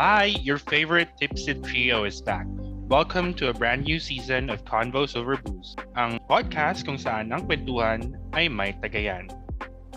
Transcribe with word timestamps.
Hi, 0.00 0.32
your 0.40 0.56
favorite 0.56 1.10
Tipsy 1.20 1.52
Trio 1.52 2.04
is 2.04 2.22
back. 2.22 2.46
Welcome 2.88 3.34
to 3.34 3.50
a 3.50 3.52
brand 3.52 3.84
new 3.84 4.00
season 4.00 4.48
of 4.48 4.64
Convos 4.64 5.14
Over 5.14 5.36
Booze, 5.36 5.76
ang 5.92 6.16
podcast 6.24 6.88
kung 6.88 6.96
saan 6.96 7.28
ang 7.28 7.44
kwentuhan 7.44 8.16
ay 8.32 8.48
may 8.48 8.72
tagayan. 8.80 9.28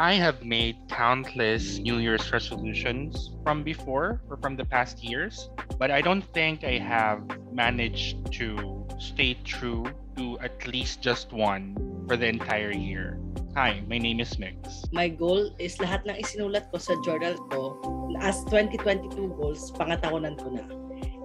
I 0.03 0.19
have 0.19 0.43
made 0.43 0.75
countless 0.91 1.79
New 1.79 2.03
Year's 2.03 2.27
resolutions 2.35 3.31
from 3.47 3.63
before 3.63 4.19
or 4.27 4.35
from 4.43 4.59
the 4.59 4.67
past 4.67 4.99
years, 4.99 5.47
but 5.79 5.87
I 5.87 6.03
don't 6.03 6.27
think 6.35 6.67
I 6.67 6.83
have 6.83 7.23
managed 7.55 8.27
to 8.43 8.83
stay 8.99 9.39
true 9.47 9.87
to 10.19 10.35
at 10.43 10.67
least 10.67 10.99
just 10.99 11.31
one 11.31 11.79
for 12.11 12.19
the 12.19 12.27
entire 12.27 12.75
year. 12.75 13.23
Hi, 13.55 13.79
my 13.87 14.03
name 14.03 14.19
is 14.19 14.35
Mix. 14.35 14.83
My 14.91 15.07
goal 15.07 15.55
is 15.63 15.79
lahat 15.79 16.03
ng 16.11 16.19
isinulat 16.19 16.67
ko 16.73 16.81
sa 16.81 16.99
journal 17.07 17.39
ko 17.47 17.92
as 18.19 18.43
2022 18.51 19.33
goals, 19.39 19.71
pangatawanan 19.77 20.37
ko 20.37 20.53
na. 20.53 20.65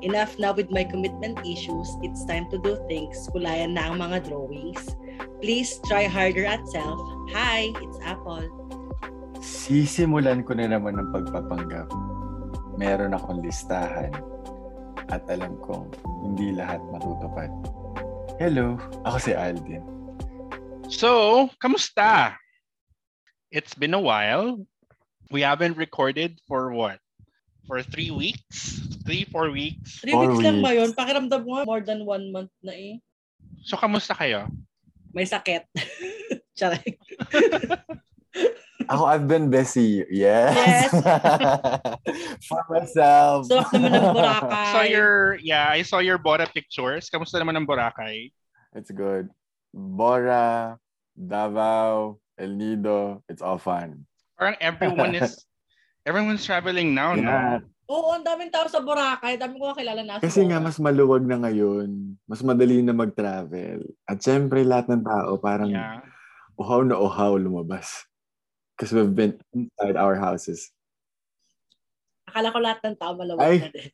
Enough 0.07 0.39
na 0.39 0.55
with 0.55 0.71
my 0.71 0.87
commitment 0.87 1.43
issues, 1.43 1.91
it's 2.07 2.23
time 2.25 2.47
to 2.55 2.59
do 2.63 2.79
things, 2.87 3.19
kulayan 3.35 3.75
na 3.75 3.91
ang 3.91 3.99
mga 3.99 4.31
drawings. 4.31 4.95
Please 5.43 5.83
try 5.91 6.07
harder 6.07 6.47
at 6.47 6.63
self. 6.71 6.99
Hi, 7.35 7.75
it's 7.83 7.99
Apple. 8.07 8.47
Sisimulan 9.43 10.47
ko 10.47 10.55
na 10.55 10.71
naman 10.71 11.03
ng 11.03 11.11
pagpapanggap. 11.11 11.91
Meron 12.79 13.19
akong 13.19 13.43
listahan 13.43 14.15
at 15.11 15.23
alam 15.27 15.59
kong 15.67 15.91
hindi 16.23 16.55
lahat 16.55 16.79
matutupad. 16.95 17.51
Hello, 18.39 18.79
ako 19.03 19.19
si 19.19 19.33
Aldin. 19.35 19.83
So, 20.87 21.51
kamusta? 21.59 22.39
It's 23.51 23.75
been 23.75 23.99
a 23.99 24.03
while. 24.03 24.63
We 25.31 25.45
haven't 25.45 25.77
recorded 25.77 26.41
for 26.49 26.73
what? 26.73 26.99
For 27.69 27.85
three 27.85 28.09
weeks? 28.11 28.81
Three, 29.05 29.29
four 29.29 29.53
weeks? 29.53 30.01
Three 30.01 30.13
Four 30.17 30.33
weeks 30.33 30.41
lang 30.41 30.65
ba 30.65 30.73
weeks. 30.73 30.81
yun? 30.81 30.91
Pakiramdam 30.97 31.43
mo, 31.45 31.65
more 31.69 31.85
than 31.85 32.09
one 32.09 32.33
month 32.33 32.53
na 32.65 32.73
eh. 32.73 32.97
So, 33.65 33.77
kamusta 33.77 34.17
kayo? 34.17 34.49
May 35.13 35.29
sakit. 35.29 35.69
Charay. 36.59 36.97
Ako, 38.89 39.05
I've 39.05 39.29
been 39.29 39.53
busy. 39.53 40.01
Yes. 40.09 40.57
Yes. 40.57 40.89
For 42.49 42.65
myself. 42.73 43.45
Suwak 43.53 43.69
naman 43.77 44.01
ng 44.01 44.17
Boracay. 44.17 44.73
saw 44.73 44.85
your, 44.89 45.37
yeah, 45.45 45.69
I 45.69 45.85
saw 45.85 46.01
your 46.01 46.17
Bora 46.17 46.49
pictures. 46.49 47.13
Kamusta 47.13 47.37
naman 47.37 47.53
ang 47.53 47.69
Boracay? 47.69 48.33
It's 48.73 48.89
good. 48.89 49.29
Bora, 49.77 50.81
Davao, 51.13 52.17
El 52.41 52.57
Nido, 52.57 53.21
it's 53.29 53.45
all 53.45 53.61
fun. 53.61 54.08
Parang 54.39 54.55
everyone 54.63 55.19
is, 55.19 55.43
everyone's 56.09 56.47
traveling 56.47 56.95
now, 56.95 57.19
Yeah. 57.19 57.59
no? 57.59 57.67
Oo, 57.89 58.13
ang 58.15 58.23
daming 58.23 58.53
tao 58.53 58.69
sa 58.69 58.85
Boracay. 58.85 59.41
Dami 59.41 59.57
ko 59.59 59.73
kakilala 59.73 60.05
na. 60.05 60.21
Kasi 60.21 60.45
nga, 60.45 60.61
mas 60.61 60.77
maluwag 60.77 61.25
na 61.25 61.41
ngayon. 61.41 62.15
Mas 62.29 62.45
madali 62.45 62.85
na 62.85 62.93
mag-travel. 62.93 63.81
At 64.05 64.21
syempre, 64.21 64.61
lahat 64.63 64.93
ng 64.93 65.03
tao 65.03 65.41
parang 65.41 65.73
Yeah. 65.73 66.05
uhaw 66.55 66.85
na 66.85 67.01
uhaw 67.01 67.35
lumabas. 67.41 68.07
Because 68.77 68.95
we've 68.95 69.11
been 69.11 69.41
inside 69.51 69.99
our 69.99 70.15
houses. 70.21 70.71
Akala 72.29 72.53
ko 72.53 72.61
lahat 72.61 72.79
ng 72.85 72.97
tao 73.01 73.17
malawag 73.17 73.41
Ay. 73.43 73.57
na 73.65 73.73
din. 73.73 73.91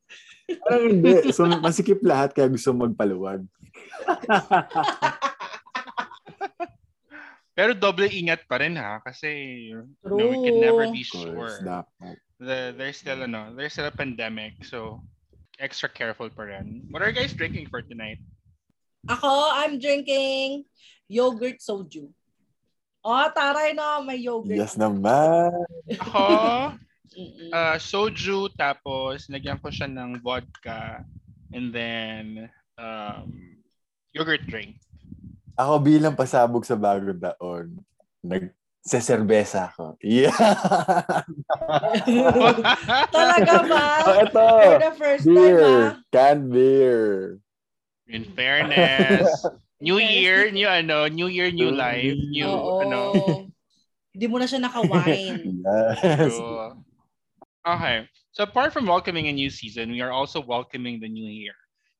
Parang 0.60 0.84
hindi. 0.90 1.12
So, 1.30 1.46
masikip 1.62 2.02
lahat 2.02 2.34
kaya 2.34 2.50
gusto 2.50 2.74
magpaluwag. 2.74 3.46
Pero 7.54 7.70
doble 7.70 8.10
ingat 8.10 8.50
pa 8.50 8.58
rin 8.58 8.74
ha 8.74 8.98
kasi 8.98 9.30
you 9.70 9.86
know, 10.02 10.26
we 10.26 10.42
can 10.42 10.58
never 10.58 10.90
be 10.90 11.06
sure. 11.06 11.62
The, 12.42 12.74
there's 12.74 12.98
still 12.98 13.22
ano, 13.22 13.54
there's 13.54 13.78
still 13.78 13.86
a 13.86 13.94
pandemic 13.94 14.58
so 14.66 14.98
extra 15.62 15.86
careful 15.86 16.26
pa 16.34 16.50
rin. 16.50 16.82
What 16.90 17.00
are 17.02 17.14
you 17.14 17.16
guys 17.16 17.32
drinking 17.32 17.70
for 17.70 17.78
tonight? 17.78 18.18
Ako, 19.06 19.54
I'm 19.54 19.78
drinking 19.78 20.66
yogurt 21.06 21.62
soju. 21.62 22.10
Oh, 23.04 23.28
taray 23.30 23.76
na, 23.76 24.02
may 24.02 24.18
yogurt. 24.18 24.58
Yes 24.58 24.74
naman. 24.74 25.54
Ako, 25.94 26.26
uh, 27.54 27.76
soju 27.78 28.50
tapos 28.58 29.30
nagyan 29.30 29.62
ko 29.62 29.70
siya 29.70 29.86
ng 29.86 30.18
vodka 30.24 31.06
and 31.54 31.70
then 31.70 32.50
um, 32.80 33.62
yogurt 34.10 34.42
drink. 34.50 34.80
Ako 35.54 35.78
bilang 35.78 36.18
pasabog 36.18 36.66
sa 36.66 36.74
bagong 36.74 37.22
taon, 37.22 37.78
nag-seserbesa 38.26 39.70
ako. 39.70 39.94
Yeah! 40.02 40.34
Talaga 43.14 43.54
ba? 43.62 43.86
oh, 44.02 44.18
ito! 44.18 44.46
For 44.50 44.78
the 44.82 44.92
first 44.98 45.22
time, 45.22 45.34
Beer! 45.38 45.62
ah. 45.62 45.90
Canned 46.10 46.50
beer! 46.50 47.38
In 48.10 48.26
fairness, 48.34 49.46
New 49.78 50.02
Year, 50.02 50.50
new 50.50 50.66
ano, 50.66 51.06
New 51.06 51.30
Year, 51.30 51.54
new 51.54 51.70
life, 51.70 52.18
new 52.34 52.50
Oo. 52.50 52.82
ano. 52.82 53.00
Hindi 54.10 54.26
mo 54.26 54.42
na 54.42 54.46
siya 54.50 54.58
naka-wine. 54.58 55.38
Yes! 55.64 56.34
So, 56.34 56.74
okay. 57.62 58.10
So 58.34 58.42
apart 58.42 58.74
from 58.74 58.90
welcoming 58.90 59.30
a 59.30 59.34
new 59.34 59.50
season, 59.50 59.94
we 59.94 60.02
are 60.02 60.10
also 60.10 60.42
welcoming 60.42 60.98
the 60.98 61.06
new 61.06 61.30
year. 61.30 61.54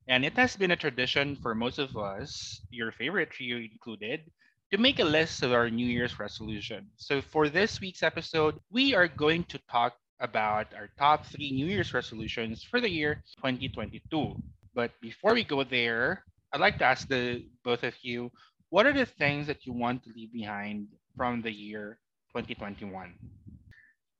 And 0.07 0.25
it 0.25 0.33
has 0.37 0.55
been 0.55 0.71
a 0.71 0.75
tradition 0.75 1.35
for 1.35 1.53
most 1.55 1.77
of 1.79 1.95
us, 1.97 2.61
your 2.71 2.91
favorite 2.91 3.31
trio 3.31 3.57
included, 3.57 4.31
to 4.71 4.77
make 4.77 4.99
a 4.99 5.05
list 5.05 5.43
of 5.43 5.53
our 5.53 5.69
New 5.69 5.85
Year's 5.87 6.19
resolution. 6.19 6.89
So 6.97 7.21
for 7.21 7.49
this 7.49 7.79
week's 7.79 8.03
episode, 8.03 8.59
we 8.71 8.93
are 8.95 9.07
going 9.07 9.43
to 9.45 9.59
talk 9.69 9.93
about 10.19 10.73
our 10.73 10.89
top 10.97 11.25
three 11.25 11.51
New 11.51 11.67
Year's 11.67 11.93
resolutions 11.93 12.63
for 12.63 12.79
the 12.81 12.89
year 12.89 13.21
2022. 13.37 14.35
But 14.73 14.91
before 15.01 15.33
we 15.33 15.43
go 15.43 15.63
there, 15.63 16.23
I'd 16.51 16.61
like 16.61 16.77
to 16.79 16.85
ask 16.85 17.07
the 17.07 17.45
both 17.63 17.83
of 17.83 17.95
you, 18.01 18.31
what 18.69 18.85
are 18.85 18.93
the 18.93 19.05
things 19.05 19.47
that 19.47 19.65
you 19.65 19.73
want 19.73 20.03
to 20.03 20.11
leave 20.15 20.31
behind 20.33 20.87
from 21.15 21.41
the 21.41 21.51
year 21.51 21.99
2021? 22.31 23.13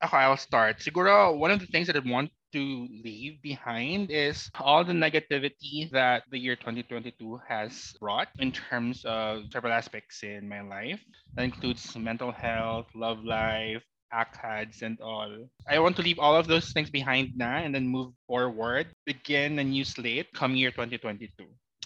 Okay, 0.03 0.17
I'll 0.17 0.37
start. 0.37 0.79
Siguro, 0.79 1.37
one 1.37 1.51
of 1.51 1.59
the 1.59 1.67
things 1.67 1.87
that 1.87 1.95
I 1.95 1.99
want 1.99 2.31
to 2.55 2.87
leave 3.03 3.43
behind 3.43 4.07
is 4.07 4.47
all 4.63 4.87
the 4.87 4.95
negativity 4.95 5.91
that 5.91 6.23
the 6.31 6.39
year 6.39 6.55
2022 6.55 7.11
has 7.43 7.91
brought 7.99 8.31
in 8.39 8.55
terms 8.55 9.03
of 9.03 9.51
several 9.51 9.73
aspects 9.75 10.23
in 10.23 10.47
my 10.47 10.63
life. 10.63 11.03
That 11.35 11.43
includes 11.43 11.83
mental 11.99 12.31
health, 12.31 12.87
love 12.95 13.19
life, 13.27 13.83
ACADS, 14.15 14.87
and 14.87 14.95
all. 15.03 15.51
I 15.67 15.79
want 15.79 15.99
to 15.99 16.01
leave 16.01 16.17
all 16.17 16.35
of 16.35 16.47
those 16.47 16.71
things 16.71 16.89
behind 16.89 17.35
now 17.35 17.59
and 17.59 17.75
then 17.75 17.91
move 17.91 18.15
forward, 18.25 18.87
begin 19.05 19.59
a 19.59 19.63
new 19.63 19.83
slate 19.83 20.31
come 20.31 20.55
year 20.55 20.71
2022. 20.71 21.27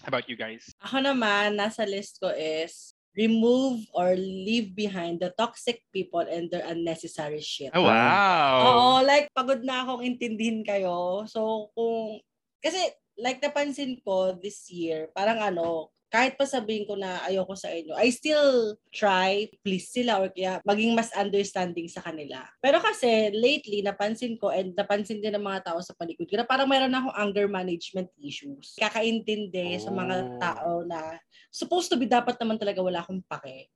How 0.06 0.07
about 0.07 0.30
you 0.30 0.38
guys? 0.38 0.69
Ako 0.86 1.01
naman, 1.01 1.57
nasa 1.57 1.90
list 1.90 2.22
ko 2.22 2.30
is 2.30 2.94
remove 3.19 3.84
or 3.91 4.16
leave 4.16 4.72
behind 4.72 5.19
the 5.19 5.35
toxic 5.35 5.84
people 5.91 6.24
and 6.24 6.47
their 6.47 6.63
unnecessary 6.63 7.44
shit. 7.44 7.75
Oh, 7.75 7.84
wow. 7.84 8.16
Oo, 8.63 9.03
like 9.03 9.28
pagod 9.35 9.59
na 9.68 9.84
akong 9.84 10.07
intindihin 10.07 10.63
kayo. 10.63 11.28
So 11.28 11.68
kung 11.75 12.24
kasi 12.63 12.80
like 13.19 13.44
napansin 13.44 14.00
ko 14.07 14.40
this 14.40 14.72
year, 14.72 15.12
parang 15.12 15.44
ano, 15.44 15.91
kahit 16.09 16.41
pa 16.41 16.47
sabihin 16.50 16.90
ko 16.90 16.97
na 16.97 17.22
ayoko 17.30 17.53
sa 17.53 17.69
inyo, 17.69 17.94
I 17.94 18.09
still 18.09 18.80
try 18.90 19.46
please 19.62 19.94
sila 19.94 20.18
or 20.25 20.34
kaya 20.34 20.57
maging 20.66 20.97
mas 20.97 21.13
understanding 21.13 21.86
sa 21.86 22.01
kanila. 22.01 22.41
Pero 22.66 22.81
kasi 22.81 23.30
lately 23.30 23.86
napansin 23.86 24.34
ko 24.41 24.50
and 24.50 24.74
napansin 24.74 25.22
din 25.22 25.38
ng 25.38 25.46
mga 25.46 25.69
tao 25.69 25.78
sa 25.86 25.94
paligid 25.94 26.25
ko 26.25 26.34
na 26.41 26.50
parang 26.50 26.66
mayroon 26.66 26.96
akong 26.97 27.13
anger 27.13 27.46
management 27.46 28.09
issues. 28.18 28.74
Kakaintindi 28.81 29.77
sa 29.77 29.94
mga 29.94 30.15
Oh. 30.25 30.33
tao 30.42 30.72
na 30.81 31.22
supposed 31.50 31.90
to 31.90 31.98
be 31.98 32.06
dapat 32.06 32.38
naman 32.38 32.57
talaga 32.62 32.80
wala 32.81 33.01
akong 33.01 33.22
pake. 33.25 33.69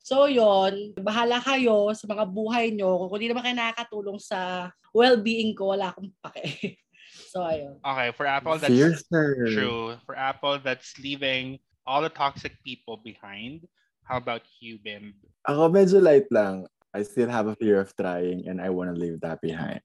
So 0.00 0.26
yon, 0.26 0.96
bahala 0.96 1.38
kayo 1.44 1.92
sa 1.92 2.08
mga 2.08 2.24
buhay 2.24 2.72
nyo. 2.72 3.06
Kung 3.06 3.20
hindi 3.20 3.30
naman 3.30 3.44
kayo 3.44 3.56
nakakatulong 3.56 4.18
sa 4.18 4.70
well-being 4.96 5.52
ko, 5.52 5.76
wala 5.76 5.92
akong 5.92 6.10
pake. 6.30 6.80
so 7.32 7.44
ayun. 7.44 7.76
Okay, 7.84 8.08
for 8.16 8.24
Apple, 8.24 8.56
that's 8.56 8.72
Fiercer. 8.72 9.44
True. 9.52 10.00
For 10.08 10.16
Apple, 10.16 10.58
that's 10.64 10.96
leaving 10.98 11.60
all 11.84 12.00
the 12.00 12.10
toxic 12.10 12.56
people 12.64 12.96
behind. 13.04 13.68
How 14.08 14.16
about 14.16 14.42
you, 14.58 14.80
Bim? 14.80 15.14
Ako 15.46 15.70
medyo 15.70 16.00
light 16.02 16.26
lang. 16.32 16.66
I 16.90 17.06
still 17.06 17.30
have 17.30 17.46
a 17.46 17.54
fear 17.54 17.78
of 17.78 17.94
trying 17.94 18.50
and 18.50 18.58
I 18.58 18.72
want 18.72 18.90
to 18.90 18.96
leave 18.98 19.20
that 19.22 19.38
behind. 19.38 19.78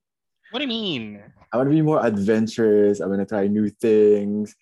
What 0.50 0.60
do 0.60 0.66
you 0.66 0.74
mean? 0.74 1.22
I 1.54 1.58
want 1.58 1.70
to 1.70 1.76
be 1.76 1.86
more 1.86 2.02
adventurous. 2.02 3.02
I 3.02 3.06
want 3.06 3.22
to 3.22 3.30
try 3.30 3.46
new 3.46 3.70
things. 3.70 4.56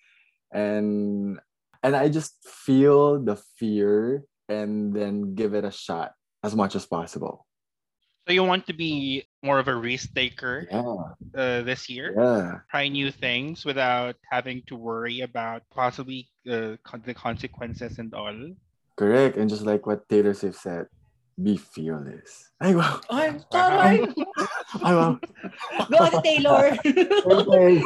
And 0.52 1.40
and 1.84 1.94
I 1.94 2.08
just 2.08 2.40
feel 2.64 3.20
the 3.20 3.36
fear 3.60 4.24
and 4.48 4.92
then 4.96 5.34
give 5.36 5.52
it 5.54 5.64
a 5.64 5.70
shot 5.70 6.12
as 6.42 6.56
much 6.56 6.74
as 6.74 6.86
possible. 6.88 7.44
So 8.26 8.32
you 8.32 8.42
want 8.42 8.66
to 8.68 8.72
be 8.72 9.28
more 9.44 9.58
of 9.60 9.68
a 9.68 9.76
risk 9.76 10.14
taker 10.16 10.64
Yeah. 10.72 11.12
uh, 11.36 11.60
this 11.60 11.90
year? 11.92 12.16
Yeah. 12.16 12.64
Try 12.72 12.88
new 12.88 13.12
things 13.12 13.68
without 13.68 14.16
having 14.32 14.64
to 14.72 14.76
worry 14.80 15.20
about 15.20 15.60
possibly 15.68 16.32
uh, 16.48 16.80
con- 16.88 17.04
the 17.04 17.12
consequences 17.12 18.00
and 18.00 18.14
all. 18.16 18.32
Correct. 18.96 19.36
And 19.36 19.50
just 19.52 19.68
like 19.68 19.84
what 19.84 20.08
Taylor 20.08 20.32
Swift 20.32 20.56
said, 20.56 20.86
be 21.36 21.58
fearless. 21.58 22.48
Ay, 22.62 22.72
wow. 22.74 23.00
Ay, 23.10 23.36
taray! 23.52 24.08
Ay, 24.80 24.94
wow. 24.96 25.18
Go, 25.92 25.96
Ate 26.00 26.24
Taylor. 26.24 26.72
Okay. 27.28 27.82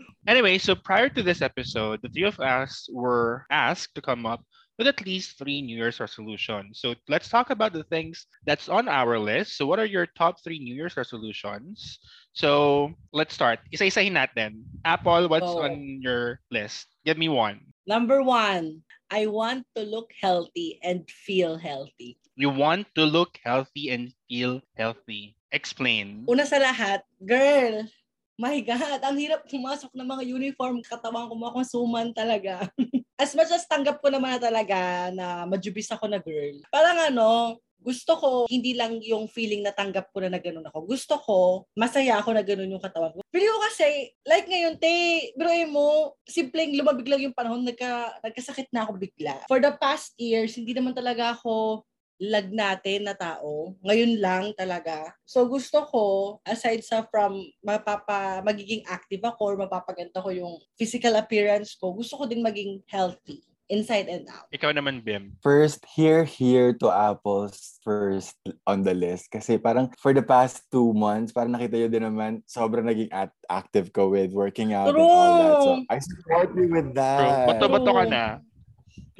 Anyway, 0.30 0.62
so 0.62 0.78
prior 0.78 1.10
to 1.10 1.26
this 1.26 1.42
episode, 1.42 1.98
the 2.06 2.08
three 2.08 2.22
of 2.22 2.38
us 2.38 2.86
were 2.94 3.50
asked 3.50 3.98
to 3.98 4.00
come 4.00 4.22
up 4.22 4.46
with 4.78 4.86
at 4.86 5.02
least 5.02 5.34
three 5.34 5.58
New 5.60 5.74
Year's 5.74 5.98
resolutions. 5.98 6.78
So 6.78 6.94
let's 7.10 7.26
talk 7.26 7.50
about 7.50 7.74
the 7.74 7.82
things 7.90 8.30
that's 8.46 8.70
on 8.70 8.86
our 8.86 9.18
list. 9.18 9.58
So 9.58 9.66
what 9.66 9.82
are 9.82 9.90
your 9.90 10.06
top 10.14 10.38
three 10.38 10.62
New 10.62 10.72
Year's 10.72 10.96
resolutions? 10.96 11.98
So 12.32 12.94
let's 13.10 13.34
start. 13.34 13.58
Isa-isahin 13.74 14.14
natin. 14.14 14.62
Apple, 14.86 15.26
what's 15.26 15.50
Oh. 15.50 15.66
on 15.66 15.98
your 15.98 16.38
list? 16.54 16.86
Give 17.02 17.18
me 17.18 17.26
one. 17.26 17.74
Number 17.90 18.22
one, 18.22 18.86
I 19.10 19.26
want 19.26 19.66
to 19.74 19.82
look 19.82 20.14
healthy 20.14 20.78
and 20.86 21.10
feel 21.10 21.58
healthy. 21.58 22.22
You 22.38 22.54
want 22.54 22.86
to 22.94 23.02
look 23.02 23.34
healthy 23.42 23.90
and 23.90 24.14
feel 24.30 24.62
healthy. 24.78 25.34
Explain. 25.50 26.22
Una 26.30 26.46
sa 26.46 26.62
lahat, 26.62 27.02
girl, 27.18 27.90
my 28.40 28.56
God, 28.64 29.04
ang 29.04 29.20
hirap 29.20 29.44
pumasok 29.44 29.92
ng 29.92 30.08
mga 30.08 30.24
uniform. 30.32 30.80
Katawan 30.80 31.28
ko 31.28 31.36
mga 31.36 31.62
suman 31.68 32.08
talaga. 32.16 32.64
as 33.20 33.36
much 33.36 33.52
as 33.52 33.68
tanggap 33.68 34.00
ko 34.00 34.08
naman 34.08 34.32
na 34.32 34.40
talaga 34.40 35.12
na 35.12 35.44
majubis 35.44 35.92
ako 35.92 36.08
na 36.08 36.16
girl. 36.16 36.56
Parang 36.72 37.12
ano, 37.12 37.60
gusto 37.80 38.12
ko, 38.16 38.30
hindi 38.48 38.76
lang 38.76 39.00
yung 39.04 39.28
feeling 39.28 39.64
na 39.64 39.72
tanggap 39.72 40.08
ko 40.12 40.24
na 40.24 40.32
na 40.32 40.40
ganun 40.40 40.64
ako. 40.68 40.88
Gusto 40.88 41.20
ko, 41.20 41.38
masaya 41.76 42.20
ako 42.20 42.36
na 42.36 42.44
ganun 42.44 42.72
yung 42.76 42.80
katawan 42.80 43.12
ko. 43.12 43.20
Pero 43.28 43.52
kasi, 43.68 44.12
like 44.24 44.48
ngayon, 44.48 44.76
te, 44.76 44.92
biruin 45.36 45.72
mo, 45.72 46.16
simpleng 46.28 46.76
lumabig 46.76 47.08
lang 47.08 47.24
yung 47.24 47.36
panahon, 47.36 47.64
nagka, 47.64 48.20
nagkasakit 48.20 48.68
na 48.72 48.84
ako 48.84 49.00
bigla. 49.00 49.44
For 49.48 49.60
the 49.60 49.72
past 49.80 50.12
years, 50.20 50.56
hindi 50.56 50.76
naman 50.76 50.92
talaga 50.92 51.36
ako 51.36 51.84
lagnate 52.20 53.00
na 53.00 53.16
tao. 53.16 53.72
Ngayon 53.80 54.12
lang 54.20 54.44
talaga. 54.52 55.16
So 55.24 55.48
gusto 55.48 55.80
ko, 55.88 56.04
aside 56.44 56.84
sa 56.84 57.00
from 57.08 57.40
mapapa, 57.64 58.44
magiging 58.44 58.84
active 58.84 59.24
ako 59.24 59.40
or 59.40 59.56
mapapaganda 59.56 60.20
ko 60.20 60.28
yung 60.28 60.60
physical 60.76 61.16
appearance 61.16 61.72
ko, 61.80 61.96
gusto 61.96 62.20
ko 62.20 62.28
din 62.28 62.44
maging 62.44 62.84
healthy 62.84 63.40
inside 63.70 64.10
and 64.10 64.26
out. 64.26 64.50
Ikaw 64.50 64.74
naman, 64.74 65.00
Bim. 65.00 65.38
First, 65.40 65.86
here, 65.86 66.26
here 66.26 66.74
to 66.82 66.90
Apple's 66.90 67.78
first 67.86 68.34
on 68.66 68.82
the 68.82 68.92
list. 68.92 69.30
Kasi 69.30 69.56
parang 69.62 69.88
for 70.02 70.10
the 70.10 70.26
past 70.26 70.66
two 70.74 70.90
months, 70.90 71.30
parang 71.30 71.54
nakita 71.54 71.78
nyo 71.78 71.88
din 71.88 72.04
naman, 72.04 72.32
sobrang 72.50 72.82
naging 72.84 73.08
at- 73.14 73.32
active 73.46 73.94
ko 73.94 74.10
with 74.10 74.34
working 74.34 74.74
out 74.74 74.90
and 74.90 74.98
all 74.98 75.32
that. 75.38 75.54
So, 75.62 75.70
True. 75.78 75.86
I 75.86 75.96
support 76.02 76.48
you 76.58 76.66
with 76.66 76.90
that. 76.98 77.46
bato-bato 77.46 77.90
ka 77.94 78.04
na. 78.10 78.24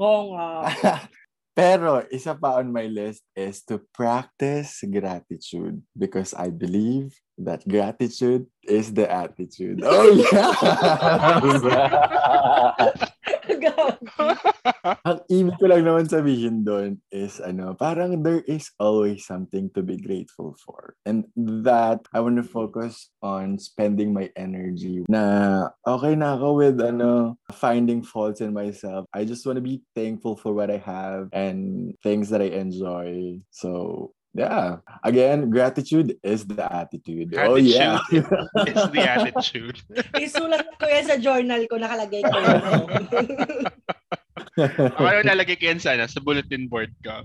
Oo 0.03 0.35
nga. 0.35 0.49
Pero 1.61 2.09
isa 2.09 2.33
pa 2.33 2.57
on 2.57 2.73
my 2.73 2.89
list 2.89 3.21
is 3.37 3.61
to 3.69 3.85
practice 3.93 4.81
gratitude 4.89 5.85
because 5.93 6.33
I 6.33 6.49
believe 6.49 7.13
that 7.37 7.69
gratitude 7.69 8.49
is 8.65 8.97
the 8.97 9.05
attitude. 9.05 9.85
Oh 9.85 10.09
yeah! 10.09 10.57
Ang 15.07 15.21
ibig 15.31 15.57
ko 15.59 15.65
lang 15.67 15.85
naman 15.87 16.07
sabihin 16.07 16.63
doon 16.63 17.01
is 17.11 17.41
ano, 17.41 17.75
parang 17.75 18.23
there 18.23 18.45
is 18.47 18.71
always 18.79 19.27
something 19.27 19.71
to 19.73 19.83
be 19.83 19.97
grateful 19.99 20.55
for. 20.61 20.95
And 21.07 21.27
that 21.37 22.05
I 22.13 22.21
want 22.21 22.37
to 22.39 22.47
focus 22.47 23.11
on 23.23 23.59
spending 23.59 24.13
my 24.13 24.31
energy 24.37 25.05
na 25.09 25.69
okay 25.87 26.15
na 26.15 26.37
ako 26.37 26.49
with 26.61 26.79
ano, 26.81 27.37
finding 27.53 28.03
faults 28.03 28.41
in 28.41 28.53
myself. 28.53 29.07
I 29.13 29.25
just 29.25 29.45
want 29.47 29.57
to 29.57 29.65
be 29.65 29.83
thankful 29.95 30.37
for 30.37 30.53
what 30.55 30.71
I 30.71 30.79
have 30.83 31.29
and 31.33 31.95
things 32.03 32.31
that 32.31 32.43
I 32.43 32.53
enjoy. 32.55 33.41
So, 33.51 34.13
yeah. 34.35 34.77
Again, 35.03 35.51
gratitude 35.51 36.17
is 36.23 36.47
the 36.47 36.67
attitude. 36.73 37.35
Oh 37.37 37.57
yeah. 37.57 37.99
It's 38.11 38.87
the 38.91 39.05
attitude. 39.17 39.83
Isulat 40.15 40.67
ko 40.79 40.87
yan 40.87 41.05
sa 41.07 41.17
journal 41.19 41.67
ko, 41.67 41.77
nakalagay 41.77 42.23
ko 42.23 42.39
yun. 44.57 44.71
Ako 44.95 45.03
ano 45.11 45.21
nalagay 45.25 45.57
ko 45.59 45.71
yan 45.71 45.81
sana 45.81 46.09
sa 46.09 46.21
bulletin 46.21 46.69
board 46.69 46.93
ko. 47.05 47.25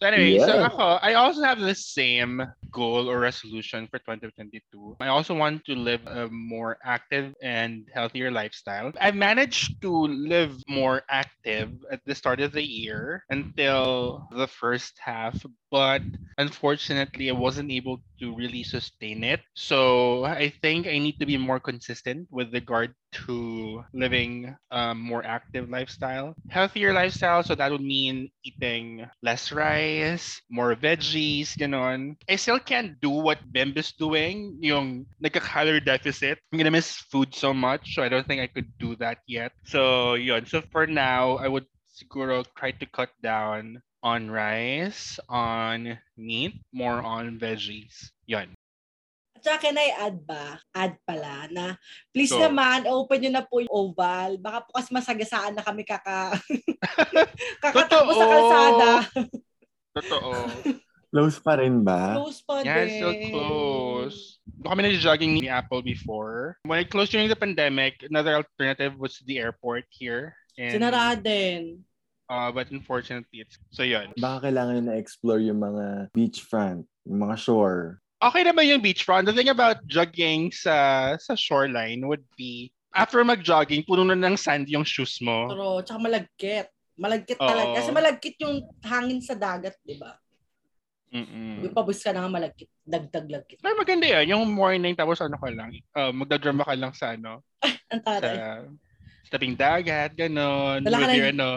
So 0.00 0.02
anyway, 0.06 0.38
so 0.40 0.64
ako, 0.64 0.98
I 1.02 1.14
also 1.14 1.42
have 1.42 1.60
the 1.60 1.74
same 1.74 2.42
goal 2.70 3.08
or 3.08 3.20
resolution 3.20 3.86
for 3.86 3.98
2022. 4.02 4.96
I 5.00 5.08
also 5.08 5.34
want 5.34 5.64
to 5.66 5.74
live 5.74 6.02
a 6.06 6.28
more 6.28 6.78
active 6.84 7.34
and 7.42 7.86
healthier 7.94 8.30
lifestyle. 8.30 8.92
I've 9.00 9.16
managed 9.16 9.80
to 9.82 9.92
live 10.06 10.58
more 10.68 11.02
active 11.08 11.70
at 11.90 12.00
the 12.04 12.14
start 12.14 12.40
of 12.40 12.52
the 12.52 12.64
year 12.64 13.24
until 13.30 14.26
the 14.32 14.46
first 14.46 14.98
half, 14.98 15.38
but 15.70 16.02
unfortunately, 16.38 17.30
I 17.30 17.36
wasn't 17.36 17.70
able 17.70 18.00
to 18.20 18.34
really 18.34 18.62
sustain 18.62 19.22
it. 19.24 19.40
So 19.54 20.24
I 20.24 20.52
think 20.62 20.86
I 20.86 20.98
need 20.98 21.18
to 21.20 21.26
be 21.26 21.36
more 21.36 21.60
consistent 21.60 22.28
with 22.30 22.52
regard 22.52 22.94
to 23.26 23.84
living 23.92 24.56
a 24.70 24.94
more 24.94 25.24
active 25.24 25.70
lifestyle. 25.70 26.34
Healthier 26.48 26.92
lifestyle, 26.92 27.42
so 27.42 27.54
that 27.54 27.70
would 27.70 27.80
mean 27.80 28.30
eating 28.44 29.06
less 29.22 29.52
rice, 29.52 30.40
more 30.50 30.74
veggies, 30.74 31.54
ganon. 31.56 32.16
I 32.28 32.36
still 32.36 32.58
can't 32.58 33.00
do 33.00 33.10
what 33.10 33.38
Bimb 33.52 33.76
is 33.76 33.92
doing, 33.92 34.58
yung 34.60 35.06
nagka-calorie 35.22 35.80
deficit. 35.84 36.38
I'm 36.52 36.58
gonna 36.58 36.70
miss 36.70 36.96
food 37.10 37.34
so 37.34 37.54
much, 37.54 37.94
so 37.94 38.02
I 38.02 38.08
don't 38.08 38.26
think 38.26 38.40
I 38.40 38.48
could 38.48 38.70
do 38.78 38.96
that 38.96 39.18
yet. 39.26 39.52
So 39.64 40.14
yun. 40.14 40.46
So 40.46 40.62
for 40.70 40.86
now, 40.86 41.36
I 41.38 41.48
would 41.48 41.66
siguro 41.90 42.44
try 42.56 42.72
to 42.72 42.86
cut 42.86 43.10
down 43.22 43.82
on 44.02 44.30
rice, 44.30 45.18
on 45.28 45.98
meat, 46.16 46.60
more 46.72 47.00
on 47.02 47.38
veggies. 47.38 48.10
Yun. 48.26 48.53
At 49.44 49.60
saka 49.60 49.68
can 49.68 49.76
I 49.76 49.92
add 50.08 50.24
ba? 50.24 50.56
Add 50.72 50.96
pala 51.04 51.52
na 51.52 51.76
please 52.16 52.32
Go. 52.32 52.40
naman 52.40 52.88
open 52.88 53.20
nyo 53.20 53.30
na 53.36 53.44
po 53.44 53.60
yung 53.60 53.68
oval. 53.68 54.40
Baka 54.40 54.64
po 54.64 54.72
kasi 54.72 54.88
masagasaan 54.88 55.52
na 55.52 55.60
kami 55.60 55.84
kaka 55.84 56.32
kakatakbo 57.64 58.12
sa 58.16 58.24
kalsada. 58.24 58.90
Totoo. 60.00 60.32
Close 61.12 61.38
pa 61.44 61.60
rin 61.60 61.84
ba? 61.84 62.16
Close 62.16 62.40
pa 62.40 62.64
Yeah, 62.64 62.72
din. 62.72 62.88
it's 62.88 62.96
still 62.96 63.16
close. 63.36 64.18
Doon 64.64 64.70
kami 64.72 64.80
nag-jogging 64.88 65.32
ni 65.36 65.46
Apple 65.52 65.84
before. 65.84 66.56
When 66.64 66.80
it 66.80 66.88
closed 66.88 67.12
during 67.12 67.28
the 67.28 67.36
pandemic, 67.36 68.00
another 68.00 68.40
alternative 68.40 68.96
was 68.96 69.20
the 69.28 69.36
airport 69.44 69.84
here. 69.92 70.34
And, 70.56 70.72
Sinara 70.80 71.20
din. 71.20 71.84
Uh, 72.32 72.48
but 72.48 72.72
unfortunately, 72.72 73.44
it's... 73.44 73.60
So 73.70 73.84
yun. 73.84 74.10
Baka 74.16 74.48
kailangan 74.48 74.88
na-explore 74.88 75.44
yung 75.44 75.60
mga 75.60 76.08
beachfront, 76.16 76.88
yung 77.04 77.20
mga 77.20 77.36
shore. 77.36 78.00
Okay 78.24 78.42
naman 78.48 78.64
yung 78.72 78.80
beachfront. 78.80 79.28
The 79.28 79.36
thing 79.36 79.52
about 79.52 79.84
jogging 79.84 80.48
sa 80.48 81.12
sa 81.20 81.36
shoreline 81.36 82.08
would 82.08 82.24
be 82.40 82.72
after 82.94 83.20
mag-jogging, 83.20 83.84
puno 83.84 84.06
na 84.06 84.16
ng 84.16 84.38
sand 84.38 84.70
yung 84.70 84.86
shoes 84.86 85.18
mo. 85.20 85.50
Pero, 85.50 85.82
tsaka 85.82 85.98
malagkit. 86.00 86.66
Malagkit 86.94 87.38
Oo. 87.42 87.48
talaga. 87.50 87.70
Kasi 87.82 87.90
malagkit 87.90 88.36
yung 88.38 88.62
hangin 88.86 89.18
sa 89.18 89.34
dagat, 89.34 89.74
di 89.82 89.98
ba? 89.98 90.14
Mm-mm. 91.10 91.66
Yung 91.66 91.74
pabus 91.74 92.02
ka 92.02 92.14
na 92.14 92.22
nga 92.22 92.30
malagkit. 92.30 92.70
Dagdag 92.86 93.26
lagkit. 93.26 93.58
Pero 93.58 93.74
maganda 93.74 94.06
yan. 94.06 94.34
Yung 94.34 94.46
morning, 94.50 94.94
tapos 94.94 95.18
ano 95.18 95.34
ka 95.38 95.50
lang, 95.50 95.74
uh, 95.94 96.14
magdadrama 96.14 96.62
ka 96.62 96.74
lang 96.78 96.94
sa 96.94 97.18
ano, 97.18 97.42
Ang 97.92 98.02
sa, 98.02 98.22
taray. 98.22 98.38
sa 99.26 99.30
tabing 99.34 99.58
dagat, 99.58 100.14
ganon. 100.14 100.86
With 100.86 101.14
your, 101.18 101.30
ano, 101.34 101.48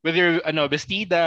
with 0.00 0.16
your, 0.16 0.32
ano, 0.48 0.68
bestida, 0.72 1.24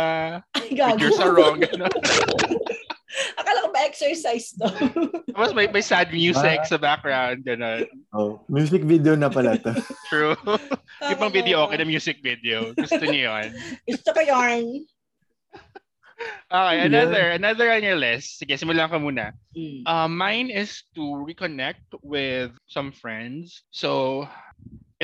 Ay, 0.57 0.73
with 0.73 0.77
gago. 0.77 0.99
your 1.05 1.13
sarong, 1.13 1.61
ganon. 1.61 1.93
Akala 3.39 3.63
ko 3.63 3.69
ba 3.71 3.81
exercise 3.85 4.51
to? 4.59 4.67
Tapos 5.35 5.55
may, 5.55 5.67
may 5.67 5.83
sad 5.83 6.11
music 6.11 6.59
Ah. 6.63 6.67
sa 6.67 6.77
background, 6.77 7.43
ganon. 7.43 7.87
Oh, 8.11 8.39
music 8.47 8.83
video 8.83 9.15
na 9.15 9.27
pala 9.29 9.55
to. 9.59 9.71
True. 10.11 10.35
Yung 11.01 11.19
pang 11.19 11.31
video, 11.31 11.63
okay 11.67 11.77
na 11.79 11.87
music 11.87 12.19
video. 12.19 12.71
Gusto 12.75 12.99
niyo 13.03 13.31
yun. 13.31 13.49
Gusto 13.87 14.09
ko 14.11 14.19
yarn. 14.19 14.83
Okay, 16.47 16.75
Yeah. 16.79 16.87
another, 16.87 17.23
another 17.35 17.67
on 17.75 17.83
your 17.83 17.99
list. 17.99 18.39
Sige, 18.39 18.55
simulan 18.55 18.87
ka 18.87 18.95
muna. 18.95 19.35
Mm. 19.51 19.83
Uh, 19.83 20.07
mine 20.07 20.47
is 20.47 20.83
to 20.95 21.03
reconnect 21.27 21.83
with 21.99 22.55
some 22.71 22.95
friends. 22.95 23.67
So, 23.75 24.23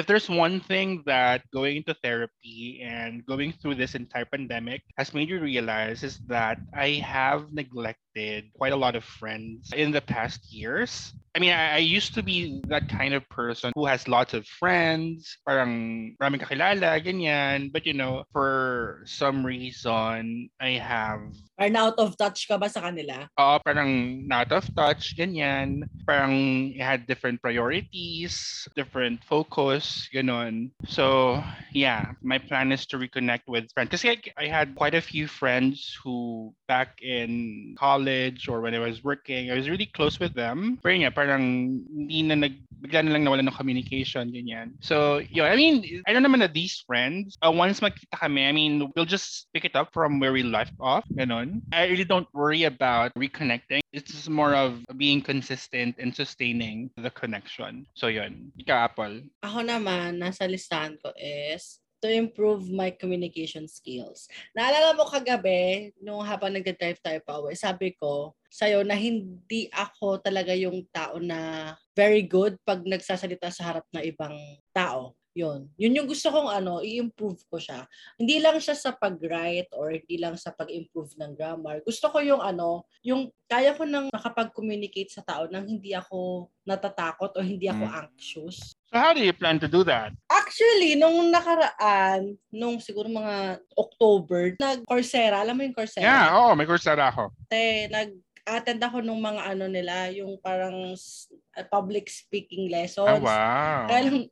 if 0.02 0.08
there's 0.08 0.28
one 0.28 0.60
thing 0.60 1.04
that 1.06 1.46
going 1.54 1.78
into 1.78 1.94
therapy 2.02 2.82
and 2.82 3.24
going 3.28 3.54
through 3.54 3.76
this 3.76 3.94
entire 3.94 4.26
pandemic 4.26 4.82
has 4.98 5.14
made 5.14 5.30
you 5.30 5.40
realize 5.40 6.02
is 6.02 6.18
that 6.26 6.58
I 6.74 7.06
have 7.06 7.54
neglected 7.54 8.50
quite 8.58 8.74
a 8.74 8.82
lot 8.82 8.96
of 8.96 9.06
friends 9.06 9.72
in 9.78 9.92
the 9.92 10.02
past 10.02 10.52
years. 10.52 11.14
I 11.34 11.40
mean, 11.40 11.54
I, 11.54 11.76
I 11.76 11.78
used 11.78 12.14
to 12.16 12.24
be 12.24 12.62
that 12.68 12.90
kind 12.90 13.14
of 13.14 13.28
person 13.30 13.72
who 13.76 13.86
has 13.86 14.08
lots 14.08 14.34
of 14.34 14.46
friends, 14.46 15.38
parang 15.48 16.16
maraming 16.20 16.44
kakilala, 16.44 17.00
ganyan. 17.00 17.72
But 17.72 17.86
you 17.86 17.94
know, 17.94 18.24
for 18.34 19.04
some 19.06 19.46
reason, 19.46 20.50
I 20.60 20.76
have 20.76 21.22
na 21.70 21.88
out 21.88 22.00
of 22.02 22.18
touch 22.18 22.50
ka 22.50 22.58
ba 22.58 22.68
sa 22.68 22.82
kanila? 22.82 23.30
Oo, 23.38 23.62
parang 23.62 24.26
not 24.26 24.50
of 24.52 24.66
touch, 24.74 25.14
ganyan. 25.14 25.86
Parang 26.10 26.74
I 26.74 26.82
had 26.82 27.06
different 27.06 27.40
priorities, 27.40 28.66
different 28.76 29.24
focus, 29.24 30.10
ganon. 30.10 30.72
So, 30.90 31.38
yeah, 31.72 32.18
my 32.26 32.40
plan 32.42 32.72
is 32.72 32.86
to 32.90 32.98
reconnect 32.98 33.46
with 33.46 33.70
friends. 33.72 33.94
Kasi 33.94 34.10
I, 34.10 34.18
I 34.36 34.46
had 34.50 34.74
quite 34.74 34.96
a 34.96 35.04
few 35.04 35.28
friends 35.28 35.94
who 36.04 36.52
back 36.68 36.98
in 37.02 37.76
college 37.78 38.48
or 38.50 38.62
when 38.62 38.74
I 38.74 38.82
was 38.82 39.04
working, 39.04 39.52
I 39.52 39.56
was 39.56 39.70
really 39.70 39.88
close 39.88 40.20
with 40.20 40.34
them. 40.34 40.80
Pero 40.82 40.96
nga, 40.98 41.12
parang 41.22 41.78
hindi 41.86 42.26
na 42.26 42.34
nag, 42.34 42.58
bigla 42.82 43.06
na 43.06 43.14
lang 43.14 43.30
nawala 43.30 43.46
ng 43.46 43.54
communication, 43.54 44.34
ganyan. 44.34 44.74
So, 44.82 45.22
yun, 45.30 45.46
I 45.46 45.54
mean, 45.54 46.02
I 46.10 46.18
don't 46.18 46.26
naman 46.26 46.42
na 46.42 46.50
these 46.50 46.82
friends, 46.82 47.38
uh, 47.46 47.54
once 47.54 47.78
magkita 47.78 48.18
kami, 48.18 48.50
I 48.50 48.52
mean, 48.52 48.90
we'll 48.98 49.06
just 49.06 49.54
pick 49.54 49.70
it 49.70 49.78
up 49.78 49.94
from 49.94 50.18
where 50.18 50.34
we 50.34 50.42
left 50.42 50.74
off, 50.82 51.06
ganon. 51.14 51.62
I 51.70 51.86
really 51.94 52.10
don't 52.10 52.26
worry 52.34 52.66
about 52.66 53.14
reconnecting. 53.14 53.86
It's 53.94 54.26
more 54.26 54.58
of 54.58 54.82
being 54.98 55.22
consistent 55.22 56.02
and 56.02 56.10
sustaining 56.10 56.90
the 56.98 57.14
connection. 57.14 57.86
So 57.94 58.10
yun. 58.10 58.50
Ika, 58.58 58.90
Apple. 58.90 59.22
Ako 59.46 59.62
naman, 59.62 60.18
nasa 60.18 60.50
listahan 60.50 60.98
ko 60.98 61.14
is 61.20 61.81
to 62.02 62.10
improve 62.10 62.68
my 62.74 62.90
communication 62.90 63.70
skills. 63.70 64.26
Naalala 64.58 64.98
mo 64.98 65.06
kagabi, 65.06 65.94
nung 66.02 66.26
habang 66.26 66.52
nagda-drive 66.52 66.98
tayo 67.00 67.20
pa 67.22 67.38
uwi, 67.38 67.54
sabi 67.54 67.94
ko 67.94 68.34
sa'yo 68.52 68.84
na 68.84 68.98
hindi 68.98 69.72
ako 69.72 70.20
talaga 70.20 70.52
yung 70.52 70.84
tao 70.92 71.22
na 71.22 71.72
very 71.96 72.26
good 72.26 72.58
pag 72.68 72.84
nagsasalita 72.84 73.48
sa 73.48 73.64
harap 73.72 73.86
ng 73.94 74.04
ibang 74.04 74.36
tao. 74.76 75.16
Yun. 75.32 75.72
Yun 75.80 75.96
yung 75.96 76.08
gusto 76.12 76.28
kong 76.28 76.52
ano, 76.52 76.84
i-improve 76.84 77.40
ko 77.48 77.56
siya. 77.56 77.88
Hindi 78.20 78.44
lang 78.44 78.60
siya 78.60 78.76
sa 78.76 78.92
pag-write 78.92 79.72
or 79.80 79.96
hindi 79.96 80.20
lang 80.20 80.36
sa 80.36 80.52
pag-improve 80.52 81.16
ng 81.16 81.32
grammar. 81.40 81.80
Gusto 81.88 82.12
ko 82.12 82.20
yung 82.20 82.44
ano, 82.44 82.84
yung 83.00 83.32
kaya 83.48 83.72
ko 83.72 83.88
nang 83.88 84.12
makapag-communicate 84.12 85.08
sa 85.08 85.24
tao 85.24 85.48
nang 85.48 85.64
hindi 85.64 85.96
ako 85.96 86.52
natatakot 86.68 87.32
o 87.32 87.40
hindi 87.40 87.72
ako 87.72 87.84
Mm. 87.88 87.96
anxious. 88.04 88.76
So 88.92 89.00
how 89.00 89.16
do 89.16 89.24
you 89.24 89.32
plan 89.32 89.56
to 89.64 89.72
do 89.72 89.88
that? 89.88 90.12
Actually, 90.52 91.00
nung 91.00 91.32
nakaraan, 91.32 92.36
nung 92.52 92.76
siguro 92.84 93.08
mga 93.08 93.64
October, 93.72 94.52
nag-Coursera. 94.60 95.48
Alam 95.48 95.56
mo 95.56 95.64
yung 95.64 95.72
Coursera? 95.72 96.04
Yeah, 96.04 96.28
oo, 96.36 96.52
may 96.60 96.68
kursara 96.68 97.08
ako. 97.08 97.32
Te, 97.48 97.88
nag-attend 97.88 98.84
ako 98.84 99.00
nung 99.00 99.24
mga 99.24 99.48
ano 99.48 99.72
nila, 99.72 100.12
yung 100.12 100.36
parang 100.44 100.92
uh, 100.92 101.66
public 101.72 102.12
speaking 102.12 102.68
Oh, 102.68 102.72
lessons. 102.76 103.24
wow. 103.24 103.88
Kaya 103.88 104.02
lang, 104.12 104.28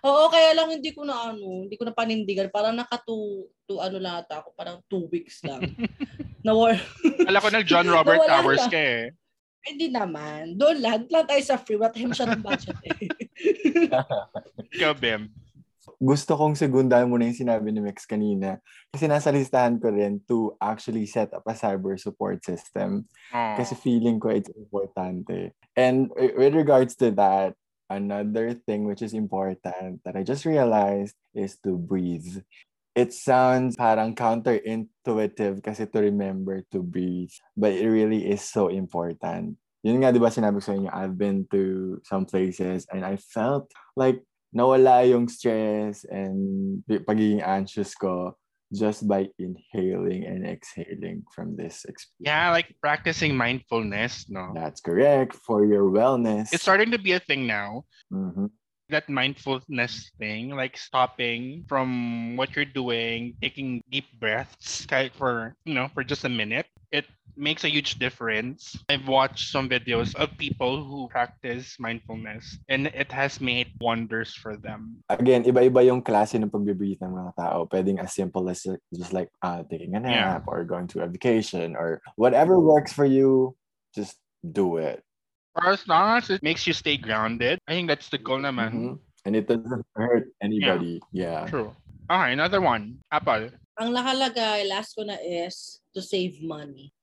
oo, 0.00 0.24
kaya 0.32 0.56
lang 0.56 0.72
hindi 0.72 0.88
ko 0.96 1.04
na 1.04 1.36
ano, 1.36 1.68
hindi 1.68 1.76
ko 1.76 1.84
na 1.84 1.92
panindigan. 1.92 2.48
Parang 2.48 2.72
naka 2.72 3.04
two, 3.04 3.44
two 3.68 3.76
ano 3.76 4.00
lang 4.00 4.24
ata 4.24 4.40
ako, 4.40 4.56
parang 4.56 4.80
two 4.88 5.04
weeks 5.12 5.44
lang. 5.44 5.68
na 6.48 6.56
war, 6.56 6.80
Alam 7.28 7.40
ko 7.44 7.48
nag 7.52 7.68
John 7.68 7.92
Robert 7.92 8.24
Towers 8.24 8.64
na. 8.64 8.72
ka 8.72 8.80
eh. 8.80 9.12
hindi 9.68 9.92
naman. 9.92 10.56
Doon 10.56 10.80
lang, 10.80 11.04
doon 11.04 11.12
lang 11.12 11.26
tayo 11.28 11.42
sa 11.44 11.60
free. 11.60 11.76
Wala 11.76 11.92
tayo 11.92 12.08
masyadong 12.08 12.40
budget 12.40 12.78
eh. 12.88 13.04
Ikaw, 14.80 14.96
Bim. 14.96 15.28
Gusto 15.98 16.38
kong 16.38 16.54
segundahan 16.54 17.10
muna 17.10 17.26
yung 17.26 17.42
sinabi 17.42 17.74
ni 17.74 17.82
Mex 17.82 18.06
kanina. 18.06 18.62
Kasi 18.94 19.10
nasa 19.10 19.34
listahan 19.34 19.82
ko 19.82 19.90
rin 19.90 20.22
to 20.30 20.54
actually 20.62 21.10
set 21.10 21.34
up 21.34 21.42
a 21.42 21.54
cyber 21.58 21.98
support 21.98 22.38
system. 22.46 23.10
Kasi 23.34 23.74
feeling 23.74 24.22
ko 24.22 24.30
it's 24.30 24.50
importante. 24.54 25.52
And 25.74 26.10
with 26.14 26.54
regards 26.54 26.94
to 27.02 27.10
that, 27.18 27.58
another 27.90 28.54
thing 28.54 28.86
which 28.86 29.02
is 29.02 29.12
important 29.12 29.98
that 30.06 30.14
I 30.14 30.22
just 30.22 30.46
realized 30.46 31.18
is 31.34 31.58
to 31.66 31.74
breathe. 31.74 32.46
It 32.94 33.10
sounds 33.14 33.74
parang 33.74 34.14
counterintuitive 34.14 35.62
kasi 35.62 35.86
to 35.90 35.98
remember 35.98 36.62
to 36.70 36.82
breathe. 36.82 37.34
But 37.58 37.74
it 37.74 37.90
really 37.90 38.30
is 38.30 38.42
so 38.46 38.70
important. 38.70 39.58
Yun 39.86 40.02
nga, 40.02 40.10
di 40.10 40.18
ba 40.18 40.30
sinabi 40.30 40.58
ko 40.58 40.64
sa 40.66 40.74
inyo, 40.74 40.90
I've 40.90 41.14
been 41.14 41.46
to 41.54 41.96
some 42.02 42.26
places 42.26 42.86
and 42.90 43.06
I 43.06 43.14
felt 43.14 43.70
like 43.94 44.22
nawala 44.54 45.08
yung 45.08 45.28
stress 45.28 46.04
and 46.08 46.82
pagiging 46.88 47.42
anxious 47.44 47.94
ko 47.94 48.36
just 48.72 49.08
by 49.08 49.28
inhaling 49.40 50.28
and 50.28 50.44
exhaling 50.44 51.24
from 51.32 51.56
this 51.56 51.84
experience. 51.88 52.28
Yeah, 52.28 52.50
like 52.52 52.76
practicing 52.80 53.36
mindfulness, 53.36 54.28
no? 54.28 54.52
That's 54.52 54.80
correct 54.80 55.34
for 55.34 55.64
your 55.64 55.88
wellness. 55.88 56.52
It's 56.52 56.62
starting 56.62 56.92
to 56.92 57.00
be 57.00 57.12
a 57.12 57.20
thing 57.20 57.46
now. 57.46 57.84
Mhm. 58.12 58.52
that 58.88 59.08
mindfulness 59.08 60.10
thing, 60.16 60.48
like 60.56 60.76
stopping 60.76 61.64
from 61.68 62.36
what 62.36 62.56
you're 62.56 62.64
doing, 62.64 63.36
taking 63.40 63.84
deep 63.92 64.08
breaths 64.18 64.86
for, 65.12 65.54
you 65.64 65.74
know, 65.74 65.88
for 65.92 66.02
just 66.02 66.24
a 66.24 66.28
minute, 66.28 66.66
it 66.90 67.04
makes 67.38 67.62
a 67.64 67.70
huge 67.70 67.96
difference. 68.02 68.76
I've 68.90 69.06
watched 69.06 69.48
some 69.48 69.68
videos 69.70 70.14
of 70.18 70.34
people 70.36 70.84
who 70.84 71.08
practice 71.08 71.78
mindfulness 71.78 72.58
and 72.68 72.88
it 72.90 73.10
has 73.14 73.40
made 73.40 73.70
wonders 73.80 74.34
for 74.34 74.58
them. 74.58 74.98
Again, 75.08 75.44
iba-iba 75.46 75.86
yung 75.86 76.02
klase 76.02 76.34
ng 76.34 76.50
pag-breathe 76.50 76.98
ng 77.00 77.14
mga 77.14 77.32
tao. 77.38 77.64
Pwedeng 77.70 78.02
as 78.02 78.12
simple 78.12 78.50
as 78.50 78.66
just 78.92 79.14
like 79.14 79.30
uh, 79.46 79.62
taking 79.70 79.94
a 79.94 80.02
Yeah. 80.02 80.42
nap 80.42 80.50
or 80.50 80.66
going 80.66 80.90
to 80.92 81.02
a 81.02 81.08
vacation 81.08 81.78
or 81.78 82.02
whatever 82.18 82.58
works 82.58 82.92
for 82.92 83.06
you, 83.06 83.54
just 83.94 84.18
do 84.42 84.76
it. 84.76 85.00
Or 85.54 85.70
as 85.74 85.86
long 85.88 86.18
as 86.18 86.30
it 86.30 86.42
makes 86.42 86.66
you 86.66 86.74
stay 86.74 86.98
grounded, 86.98 87.58
I 87.66 87.72
think 87.78 87.88
that's 87.88 88.10
the 88.10 88.18
goal 88.18 88.42
naman. 88.42 88.70
Mhm. 88.74 88.94
And 89.26 89.34
it 89.34 89.46
doesn't 89.46 89.86
hurt 89.94 90.30
anybody. 90.42 91.02
Yeah. 91.12 91.46
True. 91.46 91.74
Okay, 92.08 92.32
another 92.32 92.62
one. 92.62 93.02
Apple. 93.12 93.50
Ang 93.78 93.94
nakalagay, 93.94 94.66
last 94.66 94.94
ko 94.98 95.04
na 95.06 95.18
is 95.22 95.78
to 95.98 96.04
save 96.04 96.38
money. 96.38 96.94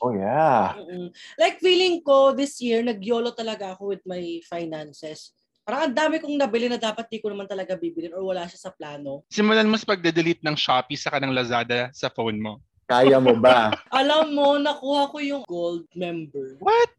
Oh, 0.00 0.12
yeah. 0.12 0.76
Mm-mm. 0.80 1.08
Like 1.40 1.60
feeling 1.60 2.04
ko 2.04 2.36
this 2.36 2.60
year, 2.60 2.84
nag-YOLO 2.84 3.32
talaga 3.32 3.76
ako 3.76 3.96
with 3.96 4.04
my 4.04 4.40
finances. 4.44 5.32
Parang 5.64 5.92
ang 5.92 5.96
dami 5.96 6.18
kong 6.18 6.40
nabili 6.40 6.66
na 6.72 6.80
dapat 6.80 7.06
di 7.06 7.20
ko 7.20 7.28
naman 7.28 7.46
talaga 7.48 7.76
bibilin 7.76 8.16
or 8.16 8.24
wala 8.24 8.48
siya 8.48 8.68
sa 8.68 8.72
plano. 8.72 9.22
Simulan 9.28 9.68
mo 9.68 9.76
sa 9.76 9.92
pagde-delete 9.92 10.40
ng 10.44 10.56
Shopee 10.56 10.96
sa 10.96 11.12
ng 11.20 11.32
Lazada 11.32 11.92
sa 11.92 12.08
phone 12.08 12.40
mo. 12.40 12.64
Kaya 12.90 13.22
mo 13.22 13.38
ba? 13.38 13.70
Alam 14.00 14.34
mo, 14.34 14.58
nakuha 14.58 15.12
ko 15.14 15.22
yung 15.22 15.44
gold 15.46 15.86
member 15.94 16.58
What? 16.58 16.90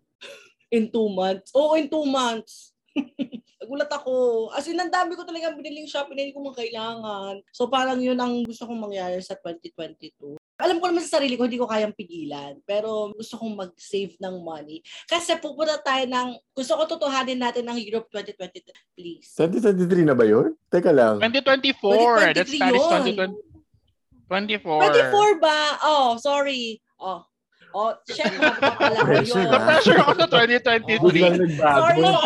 in 0.72 0.88
two 0.88 1.12
months. 1.12 1.52
Oo, 1.52 1.76
in 1.76 1.92
two 1.92 2.08
months. 2.08 2.72
Nagulat 3.60 3.92
ako. 3.92 4.48
As 4.56 4.72
in, 4.72 4.80
ang 4.80 4.88
dami 4.88 5.20
ko 5.20 5.28
talaga 5.28 5.52
biniling 5.52 5.92
shopping 5.92 6.16
na 6.16 6.24
hindi 6.24 6.36
ko 6.36 6.48
man 6.48 6.56
kailangan. 6.56 7.44
So 7.52 7.68
parang 7.68 8.00
yun 8.00 8.16
ang 8.24 8.48
gusto 8.48 8.64
kong 8.64 8.88
mangyari 8.88 9.20
sa 9.20 9.36
2022. 9.36 10.40
Alam 10.62 10.78
ko 10.78 10.86
naman 10.88 11.02
sa 11.02 11.18
sarili 11.18 11.34
ko, 11.36 11.50
hindi 11.50 11.58
ko 11.58 11.66
kayang 11.66 11.98
pigilan. 11.98 12.62
Pero 12.64 13.10
gusto 13.12 13.42
kong 13.42 13.58
mag-save 13.58 14.14
ng 14.22 14.36
money. 14.46 14.86
Kasi 15.10 15.34
pupunta 15.42 15.82
tayo 15.82 16.06
ng, 16.06 16.38
gusto 16.54 16.78
ko 16.78 16.84
tutuhanin 16.86 17.42
natin 17.42 17.66
ng 17.66 17.82
Europe 17.82 18.08
2023, 18.14 18.70
please. 18.94 19.34
2023 19.34 20.06
na 20.06 20.16
ba 20.16 20.26
yun? 20.30 20.54
Teka 20.70 20.94
lang. 20.94 21.18
2024. 21.18 22.38
That's 22.38 22.54
2023 22.54 22.62
Paris 22.62 22.86
yun. 22.86 23.34
2020. 23.36 24.62
24. 24.62 25.42
24 25.42 25.44
ba? 25.44 25.60
Oh, 25.84 26.16
sorry. 26.22 26.80
Oh. 27.02 27.26
Oh, 27.72 27.96
shit, 28.04 28.28
pala 28.36 29.00
ko 29.00 29.08
Pressure 29.08 29.48
yun. 29.48 29.48
na. 29.48 29.64
Na-pressure 29.64 30.00
ako 30.04 30.12
sa 30.12 30.28
Biglang 30.28 31.40
2023. 31.40 31.40
nagbago 31.40 31.80
Sorry, 31.80 32.00
yung 32.04 32.20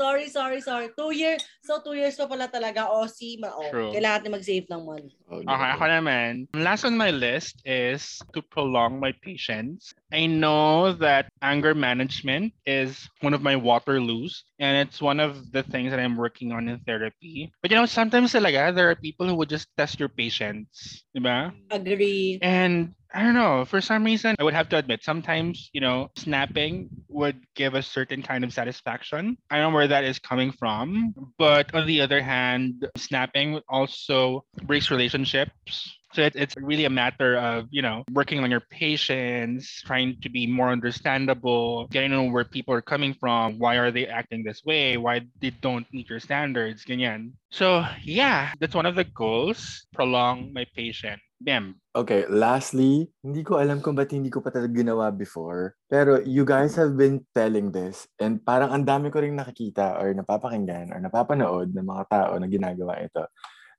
sorry. 0.00 0.26
Sorry, 0.32 0.60
sorry. 0.64 0.88
Two 0.96 1.12
years. 1.12 1.44
So, 1.60 1.84
two 1.84 1.92
years 1.92 2.16
pa 2.16 2.24
pala 2.24 2.48
talaga. 2.48 2.88
O, 2.88 3.04
si, 3.04 3.36
ma, 3.36 3.52
oh, 3.52 3.68
True. 3.68 3.92
kailangan 3.92 4.24
natin 4.24 4.32
mag-save 4.32 4.66
ng 4.72 4.82
money. 4.88 5.12
Oh, 5.28 5.44
Okay, 5.44 5.70
ako 5.76 5.84
naman. 5.84 6.48
Last 6.56 6.88
on 6.88 6.96
my 6.96 7.12
list 7.12 7.60
is 7.68 8.18
to 8.32 8.40
prolong 8.40 8.96
my 8.96 9.12
patience. 9.20 9.92
I 10.08 10.24
know 10.24 10.96
that 10.98 11.28
anger 11.44 11.76
management 11.76 12.56
is 12.64 13.04
one 13.20 13.36
of 13.36 13.44
my 13.44 13.54
Waterloos, 13.54 14.42
and 14.58 14.80
it's 14.80 15.04
one 15.04 15.20
of 15.20 15.52
the 15.52 15.62
things 15.62 15.92
that 15.92 16.00
I'm 16.00 16.16
working 16.16 16.50
on 16.50 16.66
in 16.66 16.80
therapy. 16.88 17.52
But 17.60 17.70
you 17.70 17.76
know, 17.76 17.86
sometimes 17.86 18.32
talaga, 18.32 18.72
there 18.74 18.90
are 18.90 18.98
people 18.98 19.28
who 19.28 19.36
would 19.36 19.52
just 19.52 19.68
test 19.76 20.00
your 20.00 20.08
patience. 20.10 21.04
Diba? 21.14 21.52
Agree. 21.70 22.40
And 22.42 22.94
I 23.12 23.22
don't 23.24 23.34
know, 23.34 23.64
for 23.64 23.80
some 23.80 24.04
reason, 24.04 24.36
I 24.38 24.44
would 24.44 24.54
have 24.54 24.68
to 24.68 24.76
admit, 24.76 25.02
sometimes, 25.02 25.68
you 25.72 25.80
know, 25.80 26.10
snapping 26.16 26.88
would 27.08 27.42
give 27.56 27.74
a 27.74 27.82
certain 27.82 28.22
kind 28.22 28.44
of 28.44 28.52
satisfaction. 28.52 29.36
I 29.50 29.56
don't 29.56 29.72
know 29.72 29.76
where 29.76 29.88
that 29.88 30.04
is 30.04 30.20
coming 30.20 30.52
from. 30.52 31.14
But 31.36 31.74
on 31.74 31.86
the 31.86 32.00
other 32.02 32.22
hand, 32.22 32.86
snapping 32.96 33.52
would 33.54 33.64
also 33.68 34.44
breaks 34.62 34.90
relationships. 34.92 35.96
So 36.12 36.22
it, 36.22 36.34
it's 36.36 36.54
really 36.56 36.84
a 36.84 36.90
matter 36.90 37.36
of, 37.36 37.66
you 37.70 37.82
know, 37.82 38.04
working 38.12 38.40
on 38.40 38.50
your 38.50 38.62
patience, 38.70 39.82
trying 39.84 40.20
to 40.22 40.28
be 40.28 40.46
more 40.46 40.70
understandable, 40.70 41.86
getting 41.88 42.10
to 42.10 42.16
know 42.16 42.30
where 42.30 42.44
people 42.44 42.74
are 42.74 42.82
coming 42.82 43.14
from, 43.14 43.58
why 43.58 43.76
are 43.76 43.90
they 43.90 44.06
acting 44.06 44.42
this 44.42 44.64
way, 44.64 44.96
why 44.96 45.22
they 45.40 45.50
don't 45.50 45.86
meet 45.92 46.08
your 46.08 46.20
standards, 46.20 46.84
ganyan. 46.84 47.32
So 47.50 47.84
yeah, 48.02 48.52
that's 48.58 48.74
one 48.74 48.86
of 48.86 48.96
the 48.96 49.04
goals, 49.04 49.86
prolong 49.92 50.52
my 50.52 50.66
patience. 50.74 51.22
Bam. 51.40 51.80
Okay, 51.96 52.28
lastly, 52.28 53.08
hindi 53.24 53.40
ko 53.40 53.56
alam 53.56 53.80
kung 53.80 53.96
ba't 53.96 54.12
hindi 54.12 54.28
ko 54.28 54.44
pa 54.44 54.52
talaga 54.52 54.76
ginawa 54.76 55.08
before. 55.08 55.72
Pero 55.88 56.20
you 56.20 56.44
guys 56.44 56.76
have 56.76 57.00
been 57.00 57.24
telling 57.32 57.72
this 57.72 58.04
and 58.20 58.44
parang 58.44 58.70
ang 58.70 58.84
dami 58.84 59.08
ko 59.08 59.24
rin 59.24 59.40
nakikita 59.40 59.96
or 59.96 60.12
napapakinggan 60.12 60.92
or 60.92 61.00
napapanood 61.00 61.72
ng 61.72 61.88
mga 61.88 62.04
tao 62.12 62.36
na 62.36 62.44
ginagawa 62.44 63.00
ito. 63.00 63.24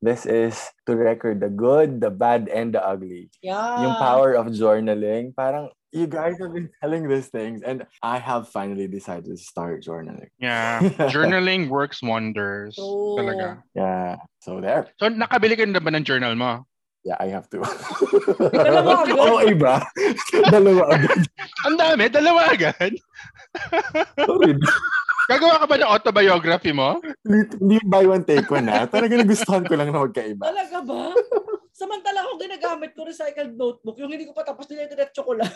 This 0.01 0.25
is 0.25 0.57
to 0.89 0.97
record 0.97 1.37
the 1.37 1.53
good, 1.53 2.01
the 2.01 2.09
bad, 2.09 2.49
and 2.49 2.73
the 2.73 2.81
ugly. 2.81 3.29
Yeah. 3.45 3.85
Yung 3.85 3.95
power 4.01 4.33
of 4.33 4.49
journaling. 4.49 5.37
Parang 5.37 5.69
you 5.93 6.09
guys 6.09 6.41
have 6.41 6.57
been 6.57 6.73
telling 6.81 7.05
these 7.05 7.29
things 7.29 7.61
and 7.61 7.85
I 8.01 8.17
have 8.17 8.49
finally 8.49 8.89
decided 8.89 9.29
to 9.29 9.37
start 9.37 9.85
journaling. 9.85 10.33
Yeah. 10.41 10.81
Journaling 11.13 11.69
works 11.69 12.01
wonders. 12.01 12.73
True. 12.73 13.21
Talaga. 13.21 13.61
Yeah. 13.77 14.17
So 14.41 14.57
there. 14.57 14.89
So, 14.97 15.13
nakabili 15.13 15.53
ka 15.53 15.69
na 15.69 15.77
ba 15.77 15.93
ng 15.93 16.01
journal 16.01 16.33
mo? 16.33 16.65
Yeah, 17.01 17.17
I 17.17 17.33
have 17.33 17.49
to. 17.49 17.65
Dalawa 18.53 19.01
agad? 19.01 19.17
Oo, 19.25 19.39
iba. 19.49 19.81
Dalawa 20.53 20.83
agad. 20.93 21.21
Ang 21.65 21.75
dami, 21.81 22.03
dalawa 22.13 22.41
agad. 22.53 22.93
Sorry. 24.21 24.53
Gagawa 25.25 25.63
ka 25.63 25.65
ba 25.65 25.75
ng 25.81 25.91
autobiography 25.97 26.69
mo? 26.69 27.01
Hindi 27.25 27.81
yung 27.81 27.89
buy 27.89 28.05
one 28.05 28.25
take 28.25 28.45
one 28.53 28.69
na. 28.69 28.85
Talaga 28.85 29.17
nagustuhan 29.17 29.65
ko 29.65 29.73
lang 29.73 29.89
na 29.89 30.03
magkaiba. 30.05 30.45
Talaga 30.45 30.77
ba? 30.85 31.15
Samantala 31.73 32.21
ako 32.21 32.31
ginagamit 32.37 32.91
ko 32.93 33.09
recycled 33.09 33.57
notebook. 33.57 33.97
Yung 33.97 34.13
hindi 34.13 34.29
ko 34.29 34.37
pa 34.37 34.45
tapos 34.45 34.69
nila 34.69 34.85
diretso 34.85 35.25
ko 35.25 35.33
lang. 35.33 35.49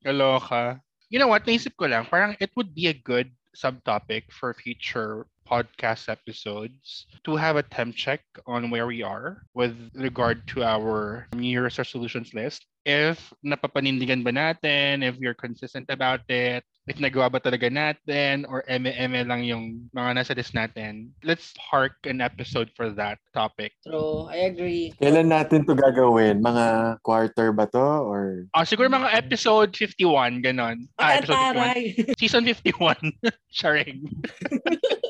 Kaloka. 0.00 0.80
You 1.12 1.20
know 1.20 1.28
what? 1.28 1.44
Naisip 1.44 1.76
ko 1.76 1.84
lang, 1.90 2.08
parang 2.08 2.32
it 2.40 2.48
would 2.56 2.72
be 2.72 2.88
a 2.88 2.96
good 2.96 3.28
subtopic 3.52 4.30
for 4.32 4.54
future 4.54 5.26
podcast 5.50 6.06
episodes 6.06 7.10
to 7.26 7.34
have 7.34 7.58
a 7.58 7.66
temp 7.66 7.98
check 7.98 8.22
on 8.46 8.70
where 8.70 8.86
we 8.86 9.02
are 9.02 9.42
with 9.58 9.74
regard 9.98 10.46
to 10.54 10.62
our 10.62 11.26
New 11.34 11.50
Year's 11.50 11.74
resolutions 11.76 12.30
list. 12.30 12.62
If 12.86 13.34
napapanindigan 13.44 14.24
ba 14.24 14.32
natin, 14.32 15.04
if 15.04 15.18
we're 15.20 15.36
consistent 15.36 15.90
about 15.92 16.24
it, 16.32 16.64
if 16.88 16.96
nagawa 16.96 17.28
ba 17.28 17.36
talaga 17.36 17.68
natin, 17.68 18.48
or 18.48 18.64
eme-eme 18.64 19.20
lang 19.28 19.44
yung 19.44 19.84
mga 19.92 20.16
nasa 20.16 20.32
list 20.32 20.56
natin. 20.56 21.12
Let's 21.20 21.52
park 21.60 22.00
an 22.08 22.24
episode 22.24 22.72
for 22.72 22.88
that 22.96 23.20
topic. 23.36 23.76
True. 23.84 24.32
I 24.32 24.48
agree. 24.48 24.96
Kailan 24.96 25.28
natin 25.28 25.68
to 25.68 25.76
gagawin? 25.76 26.40
Mga 26.40 26.98
quarter 27.04 27.52
ba 27.52 27.68
to? 27.68 27.84
Or 28.00 28.48
Ah, 28.56 28.64
siguro 28.64 28.88
mga 28.88 29.12
episode 29.12 29.76
51, 29.76 30.40
ganon. 30.40 30.88
Ah, 30.96 31.20
episode 31.20 31.36
51. 31.36 31.60
Taray. 31.60 31.84
Season 32.16 32.44
51. 32.48 32.96
Sharing. 33.52 34.08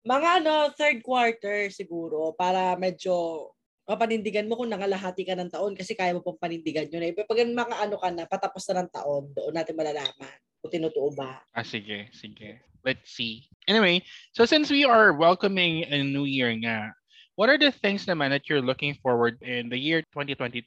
Mga 0.00 0.28
ano, 0.40 0.72
third 0.72 1.04
quarter 1.04 1.68
siguro 1.68 2.32
para 2.32 2.72
medyo 2.80 3.52
mapanindigan 3.84 4.48
mo 4.48 4.56
kung 4.56 4.72
nangalahati 4.72 5.26
ka 5.26 5.36
ng 5.36 5.52
taon 5.52 5.74
kasi 5.76 5.92
kaya 5.92 6.16
mo 6.16 6.24
pong 6.24 6.40
panindigan 6.40 6.88
yun. 6.88 7.04
Eh. 7.04 7.12
Pag 7.12 7.42
mga 7.42 7.76
ano 7.76 7.96
ka 8.00 8.08
na, 8.08 8.24
patapos 8.24 8.64
na 8.70 8.86
ng 8.86 8.90
taon, 8.94 9.28
doon 9.34 9.52
natin 9.52 9.76
malalaman 9.76 10.36
kung 10.62 10.72
tinutuo 10.72 11.12
ba. 11.12 11.42
Ah, 11.52 11.66
sige, 11.66 12.08
sige. 12.16 12.64
Let's 12.80 13.12
see. 13.12 13.44
Anyway, 13.68 14.00
so 14.32 14.48
since 14.48 14.72
we 14.72 14.88
are 14.88 15.12
welcoming 15.12 15.84
a 15.84 16.00
new 16.00 16.24
year 16.24 16.48
nga, 16.64 16.96
what 17.36 17.52
are 17.52 17.60
the 17.60 17.72
things 17.72 18.08
naman 18.08 18.32
that 18.32 18.48
you're 18.48 18.64
looking 18.64 18.96
forward 19.04 19.36
in 19.44 19.68
the 19.68 19.76
year 19.76 20.00
2022? 20.16 20.64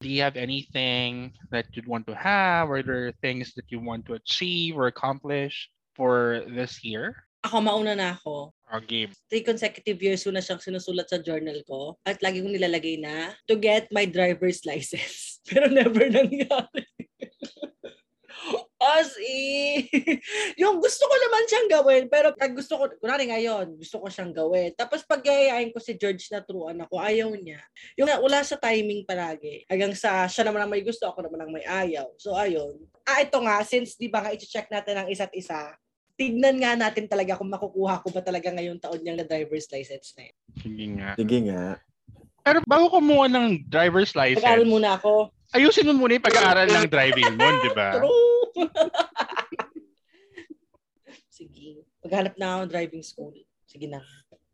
Do 0.00 0.08
you 0.08 0.20
have 0.20 0.36
anything 0.36 1.32
that 1.48 1.68
you'd 1.72 1.88
want 1.88 2.04
to 2.08 2.16
have? 2.16 2.68
Or 2.68 2.80
are 2.80 2.84
there 2.84 3.12
things 3.24 3.52
that 3.56 3.72
you 3.72 3.80
want 3.80 4.04
to 4.08 4.20
achieve 4.20 4.76
or 4.76 4.88
accomplish 4.88 5.68
for 5.96 6.44
this 6.48 6.84
year? 6.84 7.29
Ako, 7.40 7.56
mauna 7.64 7.96
na 7.96 8.20
ako. 8.20 8.52
Our 8.68 8.84
game. 8.84 9.10
Three 9.32 9.42
consecutive 9.42 9.96
years 9.98 10.22
ko 10.22 10.30
na 10.30 10.44
siyang 10.44 10.60
sinusulat 10.60 11.08
sa 11.08 11.18
journal 11.18 11.64
ko 11.64 11.96
at 12.04 12.20
lagi 12.20 12.44
kong 12.44 12.52
nilalagay 12.52 13.00
na 13.00 13.32
to 13.48 13.56
get 13.56 13.88
my 13.90 14.04
driver's 14.04 14.62
license. 14.68 15.40
Pero 15.48 15.66
never 15.72 16.06
nangyari. 16.06 16.84
As 18.80 19.12
in, 19.20 19.84
yung 20.62 20.80
gusto 20.80 21.04
ko 21.04 21.14
naman 21.16 21.44
siyang 21.44 21.68
gawin, 21.68 22.04
pero 22.08 22.32
pag 22.32 22.56
gusto 22.56 22.80
ko, 22.80 22.88
kunwari 22.96 23.28
ngayon, 23.28 23.76
gusto 23.76 24.00
ko 24.00 24.08
siyang 24.08 24.32
gawin. 24.32 24.72
Tapos 24.72 25.04
pag 25.04 25.20
ko 25.20 25.78
si 25.78 26.00
George 26.00 26.24
na 26.32 26.40
truan 26.40 26.80
ako, 26.80 26.96
ayaw 26.96 27.28
niya. 27.36 27.60
Yung 28.00 28.08
wala 28.08 28.40
sa 28.40 28.56
timing 28.56 29.04
palagi. 29.04 29.68
Hanggang 29.68 29.92
sa 29.92 30.24
siya 30.24 30.48
naman 30.48 30.64
ang 30.64 30.72
may 30.72 30.80
gusto, 30.80 31.04
ako 31.04 31.28
naman 31.28 31.44
ang 31.44 31.52
may 31.52 31.64
ayaw. 31.68 32.08
So 32.16 32.32
ayun. 32.32 32.80
Ah, 33.04 33.20
ito 33.20 33.36
nga, 33.44 33.60
since 33.60 34.00
di 34.00 34.08
ba 34.08 34.24
nga 34.24 34.32
i-check 34.32 34.72
natin 34.72 35.04
ang 35.04 35.08
isa't 35.12 35.32
isa, 35.36 35.76
tignan 36.20 36.60
nga 36.60 36.76
natin 36.76 37.08
talaga 37.08 37.40
kung 37.40 37.48
makukuha 37.48 38.04
ko 38.04 38.12
ba 38.12 38.20
talaga 38.20 38.52
ngayong 38.52 38.76
taon 38.76 39.00
niyang 39.00 39.16
na 39.16 39.24
driver's 39.24 39.64
license 39.72 40.12
na 40.20 40.28
yun. 40.28 40.36
Sige 40.60 40.84
nga. 41.00 41.10
sige 41.16 41.38
nga. 41.48 41.64
Pero 42.44 42.60
bago 42.68 42.92
kumuha 42.92 43.24
ng 43.32 43.64
driver's 43.64 44.12
license, 44.12 44.44
Pag-aaral 44.44 44.68
muna 44.68 45.00
ako. 45.00 45.32
ayusin 45.56 45.88
mo 45.88 45.96
muna 45.96 46.20
yung 46.20 46.28
pag-aaral 46.28 46.68
ng 46.68 46.86
driving 46.92 47.32
mo, 47.40 47.46
di 47.64 47.72
ba? 47.72 47.88
True. 47.96 48.44
Sige. 51.40 51.88
Maghanap 52.04 52.36
na 52.36 52.46
ako 52.52 52.60
ng 52.68 52.72
driving 52.72 53.04
school. 53.04 53.32
Sige 53.64 53.88
na. 53.88 54.04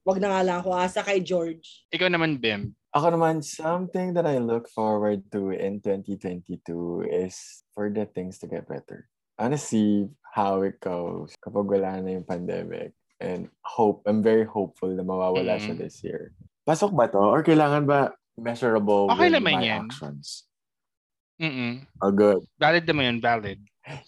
Wag 0.07 0.23
na 0.23 0.31
nga 0.31 0.41
lang 0.47 0.57
ako 0.63 0.71
asa 0.71 1.03
kay 1.03 1.19
George. 1.19 1.91
Ikaw 1.91 2.07
naman, 2.07 2.39
Bim. 2.39 2.79
Ako 2.95 3.11
naman, 3.11 3.43
something 3.43 4.15
that 4.15 4.23
I 4.23 4.39
look 4.39 4.71
forward 4.71 5.27
to 5.35 5.51
in 5.51 5.83
2022 5.83 7.11
is 7.11 7.67
for 7.75 7.91
the 7.91 8.07
things 8.07 8.39
to 8.39 8.47
get 8.47 8.71
better. 8.71 9.11
See 9.57 10.09
how 10.37 10.61
it 10.65 10.81
goes 10.81 11.33
kapag 11.45 11.65
wala 11.69 12.01
na 12.01 12.17
yung 12.17 12.25
pandemic. 12.25 12.93
And 13.21 13.49
hope, 13.65 14.05
I'm 14.05 14.21
very 14.21 14.45
hopeful 14.45 14.93
na 14.93 15.01
mawawala 15.01 15.57
Mm. 15.57 15.63
siya 15.65 15.75
this 15.77 16.05
year. 16.05 16.33
Pasok 16.69 16.93
ba 16.93 17.09
to? 17.09 17.17
Or 17.17 17.41
kailangan 17.41 17.89
ba 17.89 18.13
measurable 18.37 19.09
Okay 19.17 19.33
with 19.33 19.41
naman 19.41 19.57
my 19.57 19.65
yan. 19.65 19.89
actions? 19.89 20.45
Mm-mm. 21.41 21.85
Oh, 22.05 22.13
good. 22.13 22.45
Valid 22.61 22.85
naman 22.85 23.17
yun, 23.17 23.19
valid. 23.25 23.61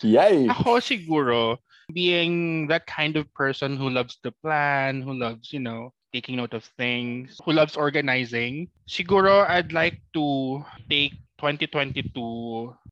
Yay! 0.04 0.48
Ako 0.52 0.80
siguro, 0.80 1.56
being 1.92 2.66
that 2.68 2.84
kind 2.84 3.16
of 3.16 3.24
person 3.32 3.76
who 3.76 3.88
loves 3.88 4.20
to 4.24 4.32
plan, 4.44 5.00
who 5.00 5.16
loves, 5.16 5.52
you 5.52 5.60
know, 5.60 5.92
taking 6.12 6.36
note 6.36 6.52
of 6.52 6.64
things, 6.76 7.36
who 7.44 7.52
loves 7.52 7.76
organizing, 7.76 8.68
siguro 8.88 9.44
I'd 9.48 9.72
like 9.72 10.00
to 10.12 10.60
take 10.88 11.16
2022 11.40 12.12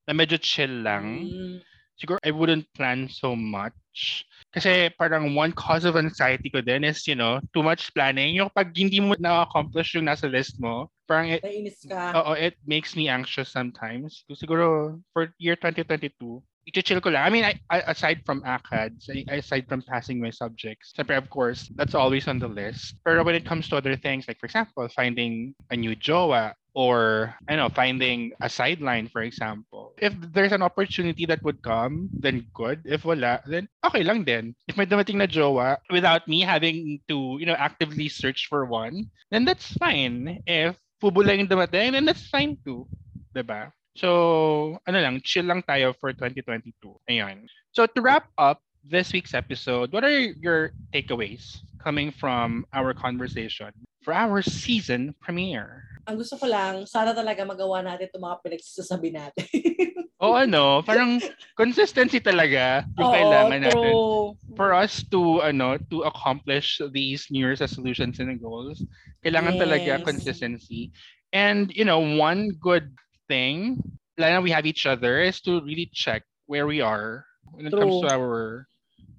na 0.09 0.13
medyo 0.13 0.37
chill 0.41 0.85
lang. 0.85 1.29
Mm. 1.29 1.57
Siguro 1.97 2.21
I 2.25 2.31
wouldn't 2.31 2.69
plan 2.77 3.09
so 3.09 3.35
much. 3.35 4.25
Kasi 4.53 4.93
parang 5.01 5.33
one 5.33 5.53
cause 5.53 5.85
of 5.89 5.97
anxiety 5.97 6.53
ko 6.53 6.61
din 6.61 6.85
is, 6.85 7.09
you 7.09 7.17
know, 7.17 7.41
too 7.57 7.65
much 7.65 7.93
planning. 7.97 8.37
Yung 8.37 8.53
pag 8.53 8.73
hindi 8.77 9.01
mo 9.01 9.17
na-accomplish 9.17 9.97
yung 9.97 10.09
nasa 10.09 10.29
list 10.29 10.61
mo, 10.61 10.93
parang 11.09 11.33
it, 11.33 11.41
Nainis 11.41 11.81
ka. 11.89 12.13
Oo, 12.21 12.33
it 12.37 12.57
makes 12.69 12.93
me 12.97 13.09
anxious 13.09 13.49
sometimes. 13.49 14.25
Siguro 14.29 14.97
for 15.17 15.33
year 15.41 15.57
2022, 15.57 16.45
i-chill 16.67 17.01
ko 17.01 17.11
lang. 17.11 17.23
I 17.23 17.31
mean, 17.31 17.45
I, 17.45 17.55
I, 17.71 17.79
aside 17.87 18.23
from 18.27 18.43
ACADS, 18.43 19.07
aside 19.31 19.69
from 19.69 19.83
passing 19.83 20.21
my 20.21 20.31
subjects, 20.31 20.93
syempre, 20.97 21.17
of 21.17 21.31
course, 21.31 21.71
that's 21.77 21.95
always 21.95 22.27
on 22.27 22.39
the 22.39 22.49
list. 22.49 22.97
Pero 23.05 23.23
when 23.23 23.35
it 23.35 23.47
comes 23.47 23.69
to 23.69 23.77
other 23.77 23.97
things, 23.97 24.27
like 24.27 24.39
for 24.41 24.47
example, 24.47 24.89
finding 24.89 25.55
a 25.71 25.77
new 25.77 25.95
jowa 25.95 26.55
or, 26.75 27.35
I 27.49 27.57
know, 27.57 27.71
finding 27.71 28.33
a 28.43 28.51
sideline, 28.51 29.09
for 29.09 29.23
example. 29.23 29.95
If 29.97 30.13
there's 30.21 30.53
an 30.53 30.61
opportunity 30.61 31.25
that 31.25 31.43
would 31.43 31.63
come, 31.63 32.11
then 32.13 32.45
good. 32.53 32.83
If 32.85 33.07
wala, 33.07 33.41
then 33.47 33.69
okay 33.87 34.03
lang 34.03 34.25
din. 34.25 34.55
If 34.69 34.77
may 34.77 34.85
dumating 34.85 35.17
na 35.17 35.27
jowa 35.27 35.79
without 35.89 36.29
me 36.29 36.43
having 36.43 37.01
to, 37.09 37.39
you 37.41 37.47
know, 37.47 37.57
actively 37.57 38.09
search 38.11 38.49
for 38.51 38.67
one, 38.67 39.09
then 39.31 39.47
that's 39.47 39.73
fine. 39.81 40.43
If 40.45 40.77
fubo 41.01 41.25
lang 41.25 41.41
yung 41.41 41.49
dumating, 41.49 41.97
then 41.97 42.05
that's 42.05 42.29
fine 42.29 42.59
too. 42.61 42.85
'Di 43.33 43.45
ba? 43.45 43.73
So, 43.97 44.77
ano 44.85 44.99
lang, 45.01 45.25
chill 45.25 45.49
lang 45.49 45.65
tayo 45.65 45.97
for 45.97 46.13
2022. 46.13 46.69
Ayan. 47.09 47.49
So, 47.73 47.89
to 47.89 48.01
wrap 48.05 48.29
up 48.37 48.61
this 48.85 49.11
week's 49.13 49.33
episode, 49.33 49.91
what 49.91 50.05
are 50.05 50.13
your 50.13 50.77
takeaways 50.93 51.65
coming 51.81 52.13
from 52.13 52.69
our 52.77 52.93
conversation 52.93 53.73
for 54.05 54.13
our 54.13 54.45
season 54.45 55.17
premiere? 55.25 55.83
Ang 56.07 56.21
gusto 56.21 56.37
ko 56.37 56.47
lang, 56.47 56.85
sana 56.85 57.17
talaga 57.17 57.43
magawa 57.49 57.81
natin 57.83 58.13
itong 58.13 58.25
mga 58.29 58.39
pinagsasabi 58.45 59.09
natin. 59.17 59.49
O 60.17 60.33
ano, 60.33 60.81
parang 60.81 61.21
consistency 61.61 62.25
talaga 62.25 62.89
yung 62.97 63.05
Oo, 63.05 63.13
kailangan 63.13 63.61
natin. 63.61 63.95
true. 64.01 64.57
For 64.57 64.73
us 64.73 65.05
to 65.13 65.45
ano 65.45 65.77
to 65.93 66.09
accomplish 66.09 66.81
these 66.89 67.29
New 67.29 67.45
Year's 67.45 67.61
resolutions 67.61 68.17
and 68.17 68.33
goals, 68.41 68.81
kailangan 69.21 69.61
talaga 69.61 70.01
Yes. 70.01 70.05
consistency. 70.09 70.89
And 71.37 71.69
you 71.77 71.85
know, 71.85 72.01
one 72.01 72.57
good 72.57 72.97
thing, 73.27 73.79
lalo 74.17 74.41
we 74.43 74.51
have 74.51 74.67
each 74.67 74.87
other, 74.87 75.21
is 75.21 75.43
to 75.45 75.61
really 75.63 75.91
check 75.93 76.25
where 76.47 76.67
we 76.67 76.81
are 76.81 77.27
when 77.53 77.67
it 77.67 77.75
comes 77.75 78.01
to 78.01 78.07
True. 78.07 78.15
our 78.17 78.33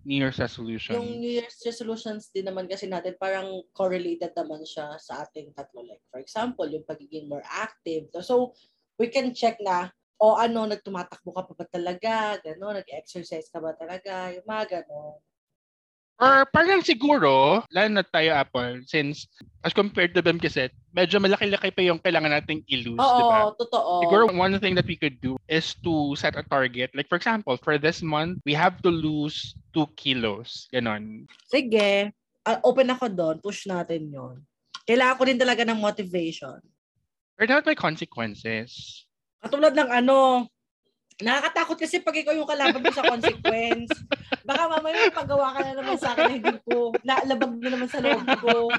New 0.07 0.23
Year's 0.23 0.39
resolution. 0.39 0.95
Yung 0.95 1.19
New 1.19 1.33
Year's 1.43 1.59
resolutions 1.67 2.31
din 2.31 2.47
naman 2.47 2.71
kasi 2.71 2.87
natin 2.87 3.19
parang 3.19 3.59
correlated 3.75 4.31
naman 4.31 4.63
siya 4.63 4.95
sa 4.95 5.27
ating 5.27 5.51
tatlo. 5.51 5.83
Like, 5.83 5.99
for 6.07 6.23
example, 6.23 6.63
yung 6.67 6.87
pagiging 6.87 7.27
more 7.27 7.43
active. 7.43 8.07
So, 8.23 8.55
we 8.95 9.11
can 9.11 9.35
check 9.35 9.59
na, 9.59 9.91
o 10.17 10.39
ano, 10.39 10.65
nagtumatakbo 10.65 11.35
ka 11.35 11.43
pa 11.43 11.53
ba 11.53 11.65
talaga? 11.67 12.13
Gano'n, 12.41 12.81
nag-exercise 12.81 13.51
ka 13.51 13.59
ba 13.59 13.75
talaga? 13.75 14.31
Yung 14.33 14.47
mga 14.47 14.81
gano'n. 14.81 15.19
Or 16.17 16.49
parang 16.49 16.81
siguro, 16.81 17.61
lalo 17.69 17.89
na 17.93 18.01
tayo 18.01 18.33
Apple, 18.33 18.81
since 18.89 19.29
as 19.61 19.69
compared 19.69 20.17
to 20.17 20.21
them 20.25 20.41
kasi, 20.41 20.65
medyo 20.89 21.21
malaki-laki 21.21 21.69
pa 21.69 21.81
yung 21.85 22.01
kailangan 22.01 22.33
nating 22.33 22.65
i-lose, 22.73 22.97
Oo, 22.97 23.17
di 23.21 23.23
ba? 23.29 23.39
totoo. 23.53 23.91
Siguro 24.01 24.23
one 24.33 24.57
thing 24.57 24.73
that 24.73 24.89
we 24.89 24.97
could 24.97 25.21
do 25.21 25.37
is 25.45 25.77
to 25.85 26.17
set 26.17 26.33
a 26.33 26.41
target. 26.41 26.89
Like 26.97 27.05
for 27.05 27.21
example, 27.21 27.53
for 27.61 27.77
this 27.77 28.01
month, 28.01 28.41
we 28.49 28.57
have 28.57 28.81
to 28.81 28.89
lose 28.89 29.53
2 29.77 29.85
kilos. 29.93 30.65
Ganon. 30.73 31.29
Sige. 31.53 32.09
Ah, 32.41 32.57
open 32.65 32.89
ako 32.89 33.13
doon. 33.13 33.35
Push 33.37 33.69
natin 33.69 34.09
yon. 34.09 34.41
Kailangan 34.89 35.17
ko 35.21 35.23
din 35.29 35.37
talaga 35.37 35.61
ng 35.69 35.77
motivation. 35.77 36.57
Not 37.37 37.61
by 37.61 37.77
consequences. 37.77 39.05
Katulad 39.37 39.77
ng 39.77 39.93
ano, 39.93 40.49
nakakatakot 41.21 41.77
kasi 41.81 42.03
pag 42.03 42.13
ikaw 42.13 42.33
yung 42.33 42.49
kalaban 42.49 42.81
mo 42.81 42.91
sa 42.93 43.05
consequence. 43.05 43.89
Baka 44.45 44.69
mamaya 44.69 45.09
paggawa 45.09 45.53
ka 45.57 45.59
na 45.65 45.73
naman 45.73 45.97
sa 45.97 46.13
akin 46.13 46.41
hindi 46.41 46.55
ko, 46.67 46.93
naalabag 47.01 47.53
na 47.57 47.69
naman 47.73 47.89
sa 47.89 48.01
loob 48.01 48.25
ko. 48.43 48.69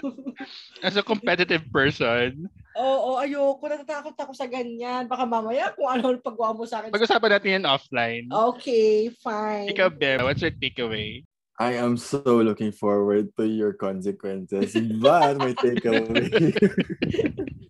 As 0.86 0.96
a 0.96 1.04
competitive 1.04 1.68
person, 1.68 2.48
Oo, 2.80 3.18
ayoko. 3.18 3.66
Natatakot 3.66 4.14
ako 4.14 4.32
sa 4.32 4.46
ganyan. 4.46 5.10
Baka 5.10 5.26
mamaya 5.26 5.74
kung 5.74 5.90
ano 5.90 6.14
ang 6.14 6.22
paggawa 6.22 6.54
mo 6.54 6.64
sa 6.64 6.80
akin. 6.80 6.94
pag-usapan 6.94 7.30
natin 7.36 7.56
yan 7.60 7.68
offline. 7.68 8.24
Okay, 8.30 9.10
fine. 9.20 9.68
Ikaw, 9.74 9.90
Beb, 9.90 10.22
what's 10.22 10.40
your 10.40 10.54
takeaway? 10.54 11.26
I 11.60 11.76
am 11.76 12.00
so 12.00 12.40
looking 12.40 12.72
forward 12.72 13.36
to 13.36 13.44
your 13.44 13.76
consequences. 13.76 14.72
But 14.72 15.36
my 15.36 15.52
takeaway. 15.52 16.32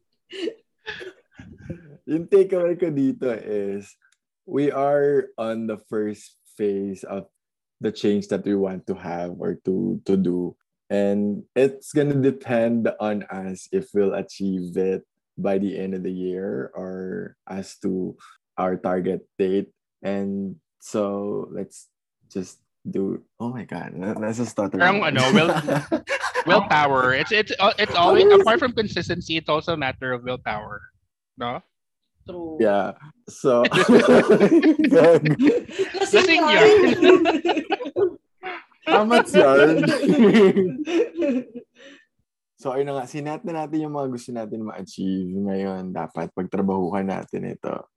yung 2.10 2.26
takeaway 2.26 2.74
ko 2.74 2.90
dito 2.90 3.30
is 3.30 3.94
we 4.42 4.74
are 4.74 5.30
on 5.38 5.70
the 5.70 5.78
first 5.86 6.34
phase 6.58 7.06
of 7.06 7.30
the 7.78 7.94
change 7.94 8.26
that 8.28 8.42
we 8.42 8.58
want 8.58 8.82
to 8.90 8.98
have 8.98 9.38
or 9.38 9.54
to 9.62 10.02
to 10.04 10.18
do. 10.18 10.58
And 10.90 11.46
it's 11.54 11.94
gonna 11.94 12.18
depend 12.18 12.90
on 12.98 13.22
us 13.30 13.70
if 13.70 13.94
we'll 13.94 14.18
achieve 14.18 14.74
it 14.74 15.06
by 15.38 15.62
the 15.62 15.78
end 15.78 15.94
of 15.94 16.02
the 16.02 16.10
year 16.10 16.74
or 16.74 17.38
as 17.46 17.78
to 17.86 18.18
our 18.58 18.74
target 18.74 19.22
date. 19.38 19.70
And 20.02 20.58
so 20.82 21.46
let's 21.54 21.86
just 22.26 22.58
do 22.82 23.20
oh 23.38 23.52
my 23.52 23.68
god 23.68 23.92
stutter 24.32 24.80
Parang 24.80 25.04
ako. 25.04 25.08
ano, 25.12 25.22
will- 25.36 25.54
Willpower. 26.48 27.12
It's 27.14 27.30
it's 27.30 27.52
it's 27.78 27.94
always 27.94 28.26
apart 28.32 28.58
from 28.58 28.72
consistency, 28.72 29.36
it's 29.36 29.48
also 29.48 29.74
a 29.74 29.80
matter 29.80 30.10
of 30.12 30.24
willpower. 30.24 30.80
No? 31.38 31.60
True. 32.28 32.58
yeah 32.60 32.92
so 33.28 33.64
Lasing 36.00 36.44
yarn. 36.44 36.80
Amat 38.90 39.26
yarn. 39.32 39.76
so 42.60 42.76
ayun 42.76 42.92
na 42.92 43.00
nga 43.00 43.08
sinet 43.08 43.40
na 43.48 43.64
natin 43.64 43.88
yung 43.88 43.96
mga 43.96 44.08
gusto 44.12 44.30
natin 44.36 44.68
ma-achieve 44.68 45.32
ngayon 45.32 45.96
dapat 45.96 46.28
pagtrabahuhan 46.36 47.08
natin 47.08 47.56
ito 47.56 47.88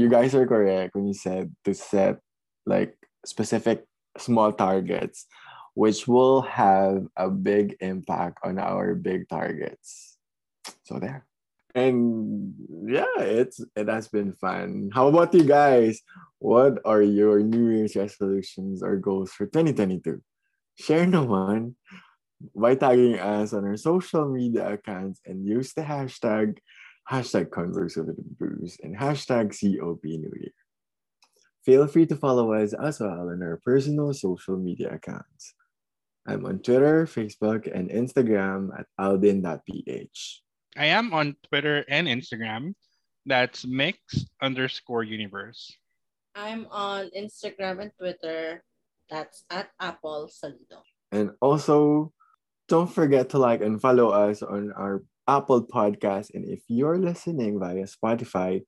you 0.00 0.08
guys 0.08 0.32
are 0.32 0.48
correct 0.48 0.96
when 0.96 1.04
you 1.04 1.12
said 1.12 1.52
to 1.60 1.76
set 1.76 2.16
like 2.64 2.96
specific 3.28 3.84
small 4.16 4.48
targets 4.48 5.28
which 5.76 6.08
will 6.08 6.40
have 6.40 7.04
a 7.20 7.28
big 7.28 7.76
impact 7.84 8.40
on 8.40 8.56
our 8.56 8.96
big 8.96 9.28
targets 9.28 10.16
so 10.88 10.96
there 10.96 11.27
and 11.78 12.54
yeah 12.90 13.18
it's 13.18 13.62
it 13.76 13.88
has 13.88 14.08
been 14.08 14.34
fun. 14.34 14.90
How 14.92 15.06
about 15.06 15.34
you 15.34 15.44
guys? 15.44 16.02
What 16.38 16.82
are 16.84 17.02
your 17.02 17.40
new 17.40 17.70
year's 17.70 17.94
resolutions 17.94 18.82
or 18.82 18.98
goals 18.98 19.30
for 19.30 19.46
2022 19.46 20.18
share 20.78 21.06
naman 21.06 21.74
by 22.54 22.78
tagging 22.78 23.18
us 23.18 23.50
on 23.52 23.66
our 23.66 23.76
social 23.76 24.30
media 24.30 24.78
accounts 24.78 25.18
and 25.26 25.42
use 25.42 25.74
the 25.74 25.82
hashtag 25.82 26.58
hashtag 27.10 27.50
converse 27.50 27.98
the 27.98 28.14
and 28.82 28.94
hashtag 28.94 29.50
cop 29.50 30.04
new 30.04 30.32
year. 30.38 30.56
Feel 31.66 31.86
free 31.86 32.06
to 32.06 32.16
follow 32.16 32.54
us 32.54 32.72
as 32.72 33.00
well 33.00 33.28
on 33.28 33.42
our 33.42 33.58
personal 33.64 34.14
social 34.14 34.56
media 34.56 34.94
accounts. 34.94 35.54
I'm 36.28 36.44
on 36.44 36.60
twitter 36.60 37.08
facebook 37.08 37.64
and 37.72 37.88
instagram 37.88 38.68
at 38.78 38.86
aldin.ph 39.00 40.42
I 40.78 40.94
am 40.94 41.12
on 41.12 41.34
Twitter 41.50 41.84
and 41.88 42.06
Instagram. 42.06 42.74
That's 43.26 43.66
mix 43.66 43.98
underscore 44.40 45.02
universe. 45.02 45.74
I'm 46.36 46.68
on 46.70 47.10
Instagram 47.18 47.82
and 47.82 47.90
Twitter. 47.98 48.62
That's 49.10 49.42
at 49.50 49.70
Apple 49.80 50.30
Salido. 50.30 50.86
And 51.10 51.30
also, 51.40 52.12
don't 52.68 52.86
forget 52.86 53.30
to 53.30 53.38
like 53.38 53.60
and 53.60 53.82
follow 53.82 54.10
us 54.10 54.40
on 54.40 54.70
our 54.70 55.02
Apple 55.26 55.66
podcast. 55.66 56.30
And 56.34 56.48
if 56.48 56.62
you're 56.68 56.96
listening 56.96 57.58
via 57.58 57.84
Spotify, 57.90 58.62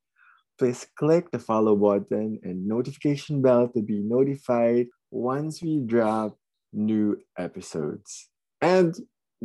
please 0.59 0.85
click 0.99 1.31
the 1.31 1.39
follow 1.39 1.77
button 1.77 2.41
and 2.43 2.67
notification 2.67 3.41
bell 3.41 3.69
to 3.69 3.83
be 3.83 4.01
notified 4.01 4.89
once 5.13 5.63
we 5.63 5.79
drop 5.79 6.37
new 6.73 7.23
episodes. 7.39 8.29
And 8.61 8.97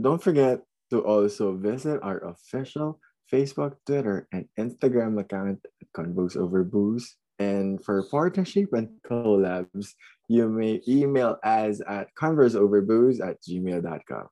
don't 0.02 0.24
forget 0.24 0.62
to 0.90 1.02
also 1.02 1.56
visit 1.56 2.00
our 2.04 2.20
official 2.26 3.00
Facebook, 3.32 3.76
Twitter, 3.86 4.28
and 4.32 4.46
Instagram 4.60 5.20
account 5.20 5.60
at 5.82 5.88
Convos 5.96 6.38
Over 6.38 6.64
Booze. 6.64 7.18
And 7.40 7.84
for 7.84 8.04
partnership 8.08 8.72
and 8.72 8.90
collabs, 9.04 9.92
you 10.30 10.48
may 10.48 10.82
email 10.88 11.38
us 11.44 11.82
at 11.88 12.08
converseoverbooze 12.16 13.20
at 13.20 13.42
gmail.com. 13.44 14.28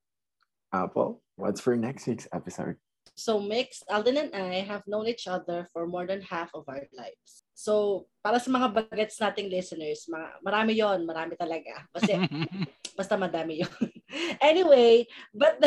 Apple, 0.74 1.22
what's 1.36 1.62
for 1.62 1.76
next 1.76 2.08
week's 2.08 2.28
episode? 2.34 2.78
So 3.16 3.40
Mix, 3.40 3.84
Alden 3.92 4.18
and 4.18 4.34
I 4.34 4.66
have 4.66 4.82
known 4.88 5.06
each 5.06 5.28
other 5.28 5.68
for 5.74 5.86
more 5.86 6.08
than 6.08 6.22
half 6.22 6.50
of 6.56 6.66
our 6.68 6.82
lives. 6.98 7.46
So 7.54 8.06
para 8.26 8.40
sa 8.42 8.50
mga 8.50 8.74
bagets 8.74 9.22
nating 9.22 9.54
listeners, 9.54 10.10
mga, 10.10 10.28
marami 10.42 10.72
yon, 10.74 11.06
marami 11.06 11.38
talaga. 11.38 11.86
Kasi 11.94 12.18
basta 12.98 13.14
madami 13.14 13.62
yun. 13.62 13.92
Anyway, 14.42 15.08
but 15.34 15.60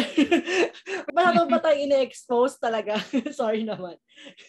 masyado 1.15 1.49
ba 1.51 1.59
tayo 1.61 1.77
ina-expose 1.77 2.59
talaga? 2.59 2.99
Sorry 3.35 3.67
naman. 3.67 3.97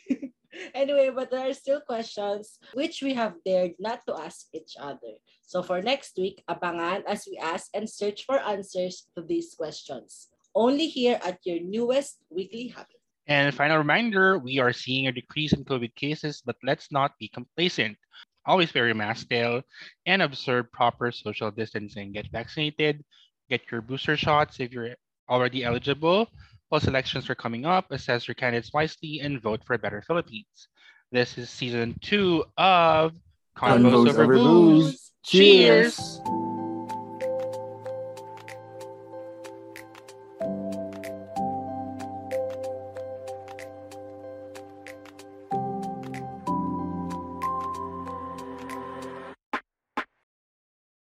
anyway, 0.73 1.09
but 1.13 1.29
there 1.29 1.49
are 1.49 1.53
still 1.53 1.81
questions 1.81 2.59
which 2.73 3.01
we 3.01 3.13
have 3.13 3.37
dared 3.45 3.75
not 3.79 4.05
to 4.07 4.15
ask 4.17 4.47
each 4.53 4.77
other. 4.79 5.19
So 5.47 5.63
for 5.63 5.81
next 5.81 6.17
week, 6.17 6.43
abangan 6.49 7.07
as 7.07 7.27
we 7.29 7.37
ask 7.39 7.71
and 7.73 7.87
search 7.87 8.25
for 8.25 8.39
answers 8.39 9.07
to 9.15 9.23
these 9.23 9.55
questions. 9.55 10.27
Only 10.53 10.87
here 10.87 11.19
at 11.23 11.39
your 11.45 11.61
newest 11.61 12.19
weekly 12.29 12.73
habit. 12.73 12.97
And 13.27 13.53
final 13.53 13.77
reminder, 13.77 14.39
we 14.39 14.59
are 14.59 14.71
seeing 14.71 15.07
a 15.07 15.11
decrease 15.11 15.51
in 15.51 15.65
COVID 15.65 15.93
cases, 15.95 16.41
but 16.45 16.55
let's 16.63 16.91
not 16.91 17.11
be 17.19 17.27
complacent. 17.27 17.97
Always 18.47 18.73
wear 18.73 18.87
your 18.87 18.95
mask 18.95 19.27
still 19.27 19.61
and 20.05 20.21
observe 20.21 20.71
proper 20.71 21.11
social 21.11 21.51
distancing. 21.51 22.13
Get 22.13 22.31
vaccinated, 22.31 23.03
get 23.49 23.71
your 23.71 23.81
booster 23.81 24.17
shots 24.17 24.59
if 24.59 24.71
you're 24.71 24.95
already 25.29 25.63
eligible. 25.63 26.29
While 26.69 26.81
elections 26.85 27.29
are 27.29 27.35
coming 27.35 27.65
up, 27.65 27.91
assess 27.91 28.27
your 28.27 28.35
candidates 28.35 28.73
wisely 28.73 29.21
and 29.21 29.41
vote 29.41 29.61
for 29.65 29.73
a 29.73 29.79
better 29.79 30.01
Philippines. 30.01 30.67
This 31.11 31.37
is 31.37 31.49
season 31.49 31.97
two 32.01 32.43
of 32.57 33.13
Convos 33.55 33.91
Convos 33.91 34.09
Over 34.09 34.23
Over 34.23 34.35
Booze. 34.35 34.91
Booze. 34.91 35.11
Cheers! 35.23 36.21